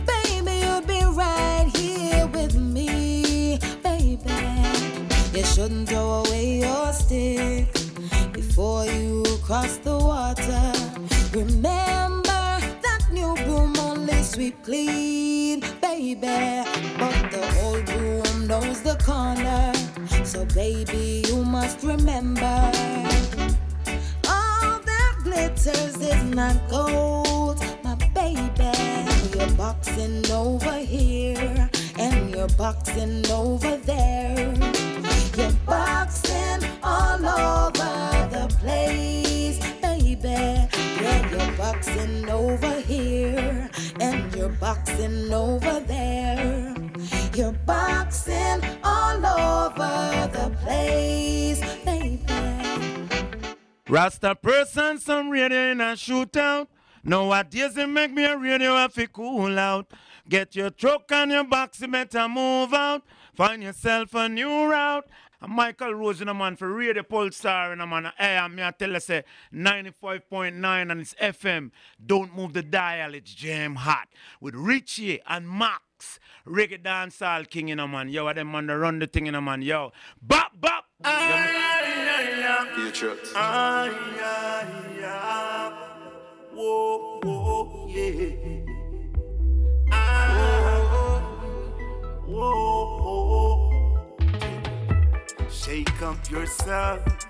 [0.07, 5.37] baby, you'd be right here with me, baby.
[5.37, 7.71] You shouldn't throw away your stick
[8.33, 10.73] before you cross the water.
[11.37, 12.23] Remember
[12.81, 16.66] that new broom only sweep clean, baby.
[19.03, 19.73] Corner.
[20.23, 22.71] So, baby, you must remember
[24.27, 28.71] all that glitters is not gold, my baby.
[29.37, 34.53] You're boxing over here and you're boxing over there.
[35.37, 39.59] You're boxing all over the place.
[39.81, 40.67] Baby
[40.99, 43.69] get your boxing over here
[43.99, 46.26] and you're boxing over there.
[53.89, 56.67] Rasta person, some radio in a shootout.
[57.05, 59.89] Nowadays it make me a radio have to cool out.
[60.27, 63.03] Get your truck and your box, you better move out.
[63.33, 65.07] Find yourself a new route.
[65.41, 68.11] And Michael Rose in a man for Radio Pulsar in a man.
[68.17, 69.23] Hey, I'm here tell you say
[69.53, 71.71] 95.9 and it's FM.
[72.05, 74.09] Don't move the dial, it's jam hot.
[74.41, 75.86] With Richie and Max.
[76.47, 78.09] Reggae dancehall king in a man.
[78.09, 79.61] Yo, them man that run the thing in a man.
[79.61, 79.91] Yo.
[80.21, 80.85] Bop bop.
[82.75, 83.33] Patriots.
[83.35, 85.71] Ay, ay, ay.
[86.53, 88.31] Whoa, whoa, yeah.
[89.91, 91.21] Ah,
[92.25, 94.29] whoa, whoa.
[95.49, 97.27] Shake up yourselves.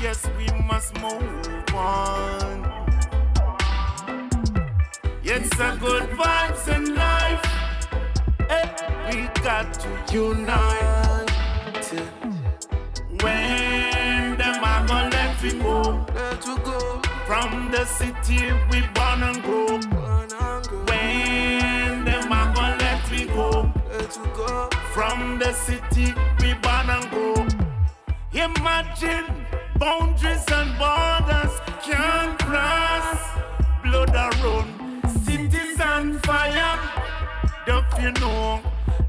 [0.00, 2.64] Yes, we must move on.
[5.24, 7.63] It's a good vibes in life.
[8.50, 8.68] Eh,
[9.10, 11.30] we got to unite.
[13.22, 17.00] When them are gonna let we go, let we go.
[17.26, 19.78] From the city we born and grow.
[20.88, 24.68] When them are gonna let we go, let we go.
[24.92, 27.46] From the city we born and grow.
[28.32, 29.26] Imagine
[29.78, 33.20] boundaries and borders can't cross.
[33.82, 36.78] Blood a run, cities on fire.
[37.66, 38.60] Don't you know?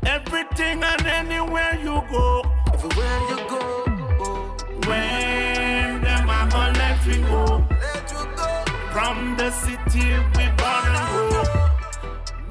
[0.05, 2.41] Everything and anywhere you go.
[2.73, 3.83] Everywhere you go.
[4.87, 7.65] When them are gonna let we go.
[7.69, 8.63] Let you go.
[8.93, 11.43] From the city we born and grow.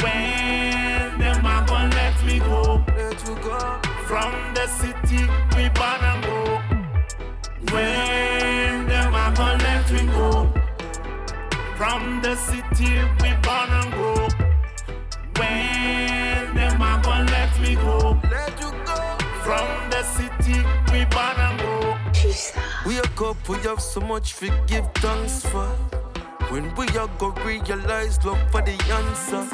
[0.03, 2.85] When them are gonna let we go.
[2.97, 3.59] Let you go.
[4.07, 5.25] From the city
[5.57, 6.61] we born and grow.
[7.73, 10.53] When them are gonna let we go.
[11.79, 12.91] From the city
[13.23, 14.29] we born and grow.
[15.39, 18.19] When them are gonna let me go.
[18.31, 18.97] Let you go.
[19.43, 20.63] From the city
[20.93, 21.97] we born and grow.
[22.87, 26.04] Wake up, we have so much to give thanks for.
[26.51, 29.45] When we are go realize love for the answer.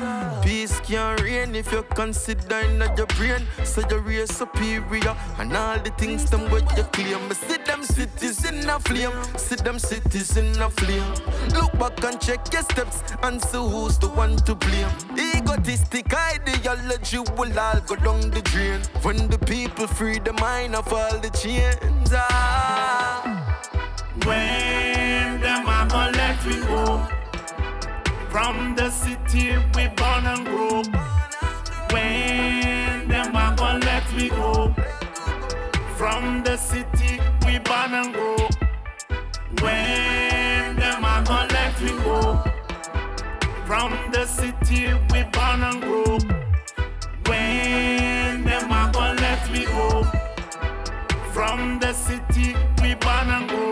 [0.43, 3.47] Peace can't reign if you consider in your brain.
[3.65, 7.33] So you real superior and all the things them what you claim.
[7.33, 9.13] See them cities in a flame.
[9.37, 11.15] See them cities in a flame.
[11.55, 14.91] Look back and check your steps and see who's the one to blame.
[15.17, 18.81] Egotistic ideology will all go down the drain.
[19.03, 22.13] When the people free the mind of all the chains.
[22.13, 23.57] Ah.
[24.25, 24.90] When
[25.51, 26.85] them are gonna let we go.
[28.31, 30.83] From the city we born and grow.
[31.93, 34.73] When them are gonna let we go.
[35.99, 37.13] From the city
[37.45, 38.37] we born and grow.
[39.65, 42.21] When them are gonna let we go.
[43.67, 46.19] From the city we born and grow.
[47.29, 50.05] When them are gonna let we go.
[51.35, 53.71] From the city we born and grow.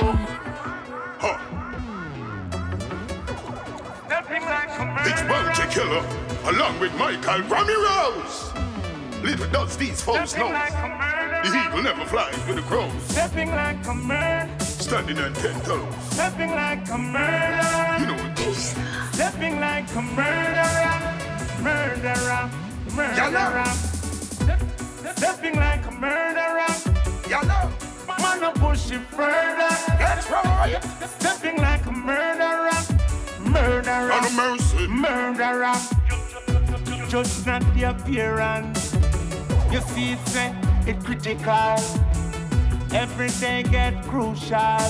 [5.05, 6.05] This Bounty Killa,
[6.50, 8.52] along with Michael Ramirez.
[9.22, 12.92] Little does these folks know, the eagle never flies with the crows.
[13.09, 15.94] Stepping like a murder, Standing on ten toes.
[16.10, 17.96] stepping like a murderer.
[17.98, 18.74] You know it goes.
[19.12, 20.98] Stepping like a murderer,
[21.60, 22.50] murderer,
[22.94, 23.64] murderer.
[23.64, 24.62] Step-
[25.16, 26.70] Stepping like a murderer.
[27.28, 27.70] Yellow.
[28.20, 29.74] Man, I push it further.
[29.98, 30.78] That's right.
[31.18, 32.70] Stepping like a murderer,
[33.48, 34.10] murderer.
[34.10, 34.86] A mercy.
[34.88, 35.74] Murderer.
[37.08, 38.94] Just not the appearance.
[39.72, 40.36] You see, it's
[40.86, 41.76] it critical.
[42.92, 44.80] Every day get crucial.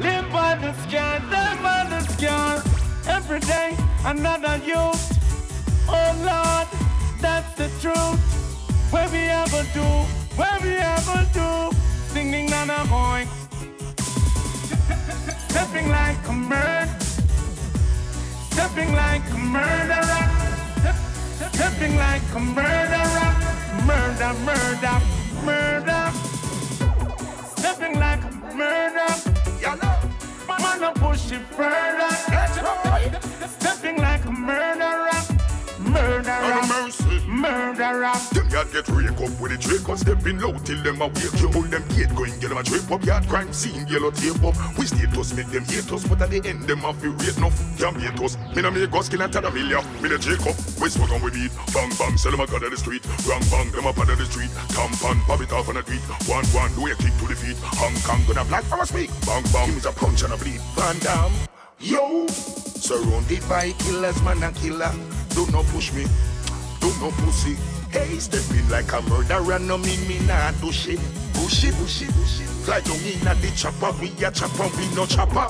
[0.00, 2.62] Live on the scan, live on the scan.
[3.06, 5.04] Every day another youth.
[5.88, 6.68] Oh Lord,
[7.20, 8.20] that's the truth.
[8.92, 9.86] Where we ever do,
[10.36, 11.76] where we ever do.
[12.12, 13.26] Singing on a boy.
[15.48, 17.07] Stepping like a murder.
[18.58, 20.24] Stepping like a murderer.
[21.52, 23.30] Stepping like a murderer.
[23.86, 25.00] Murder, murder,
[25.44, 26.10] murder.
[27.56, 29.10] Stepping like a murder.
[30.58, 32.10] Man, I push it further.
[33.60, 35.37] Stepping like a murderer.
[35.88, 36.88] Murderer.
[37.26, 38.12] Murderer.
[38.32, 41.40] Them yard get rake up with the trick Cause stepping low till them a wake
[41.40, 41.48] you.
[41.48, 44.56] Pull them gate going get them a trip up Yard crime scene yellow tape up.
[44.76, 47.56] We status make them hate us But at the end them have to rate enough
[47.78, 48.36] Can't hate us.
[48.54, 49.84] Me no make us kill and a million.
[50.02, 51.52] Me the Jacob We smoke on we beat.
[51.72, 53.02] Bang bang sell them a gun on the street.
[53.24, 54.50] Bang bang them up on the street.
[54.76, 56.04] Campan pop it off on the tweet.
[56.28, 57.56] One one do a kick to the feet.
[57.80, 59.10] Hong Kong gonna black for a speak.
[59.24, 60.60] Bang bang is a punch and a bleed.
[60.76, 61.32] Van Damme
[61.80, 64.92] Yo Surrounded by killers, man a killer.
[65.38, 66.04] Do not push me,
[66.80, 67.54] do not pussy.
[67.92, 70.98] Hey, stepping like a murderer, no mean me nah do shit.
[71.32, 72.42] Bushy, bushy, bushy.
[72.66, 75.46] Fly down in a the chopper, we a chopper, we no chopper.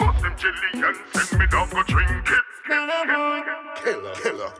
[0.00, 2.44] Bust them jelly and send me down go drink it.
[2.66, 3.44] Killer,
[3.84, 4.52] killer, killer.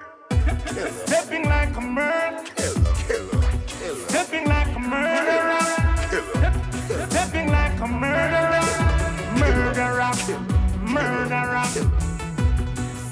[1.05, 2.45] Stepping like a murderer.
[2.55, 4.09] Killer, killer, killer.
[4.09, 5.65] Stepping like a murderer.
[6.11, 7.11] Killer.
[7.11, 8.63] Stepping like a murderer.
[9.35, 10.13] Murderer.
[10.87, 12.04] Murderer.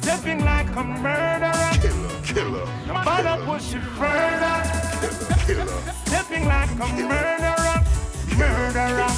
[0.03, 1.71] Stepping like a murderer.
[1.81, 2.67] Killer, killer.
[2.89, 4.57] Nobody push it further.
[5.47, 5.65] Killer.
[5.65, 5.83] killer.
[6.07, 7.79] Stepping like a murderer.
[8.37, 9.13] Murderer.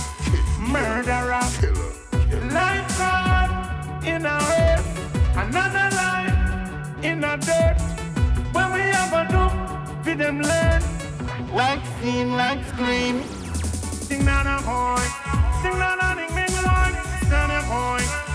[0.61, 1.40] Murderer.
[1.59, 1.90] Killer.
[2.52, 4.86] Life God in our earth.
[5.36, 7.81] Another life in the dirt.
[8.52, 10.82] When we have a do, we them learn.
[11.55, 13.23] Like sing, like scream.
[14.06, 15.01] Sing down a horn.
[15.62, 16.93] Sing down a ding ding long.
[17.31, 18.34] Down a horn.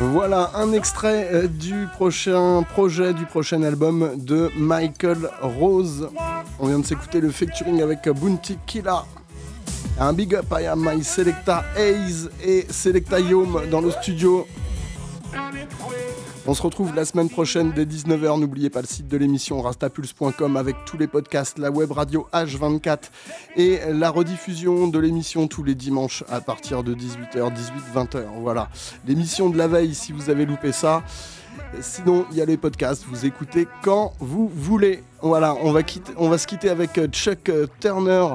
[0.00, 6.08] Voilà un extrait euh, du prochain projet, du prochain album de Michael Rose.
[6.58, 9.04] On vient de s'écouter le featuring avec Bounty Killa.
[9.98, 14.46] Un big up à My Selecta Hayes et Selecta Yom dans le studio.
[16.46, 18.38] On se retrouve la semaine prochaine dès 19h.
[18.38, 22.98] N'oubliez pas le site de l'émission rastapulse.com avec tous les podcasts, la web radio H24
[23.56, 27.50] et la rediffusion de l'émission tous les dimanches à partir de 18h,
[27.94, 28.24] 18-20h.
[28.40, 28.68] Voilà,
[29.06, 31.02] l'émission de la veille si vous avez loupé ça.
[31.80, 35.02] Sinon, il y a les podcasts, vous écoutez quand vous voulez.
[35.22, 35.80] Voilà, on va,
[36.18, 38.34] on va se quitter avec euh, Chuck euh, Turner.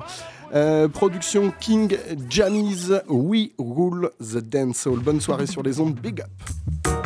[0.55, 1.95] euh, production King
[2.27, 4.99] Jammy's We Rule the Dance Hall.
[4.99, 5.93] Bonne soirée sur les ondes.
[5.95, 6.98] Big up.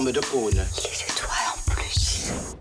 [0.00, 0.89] Forme de cône.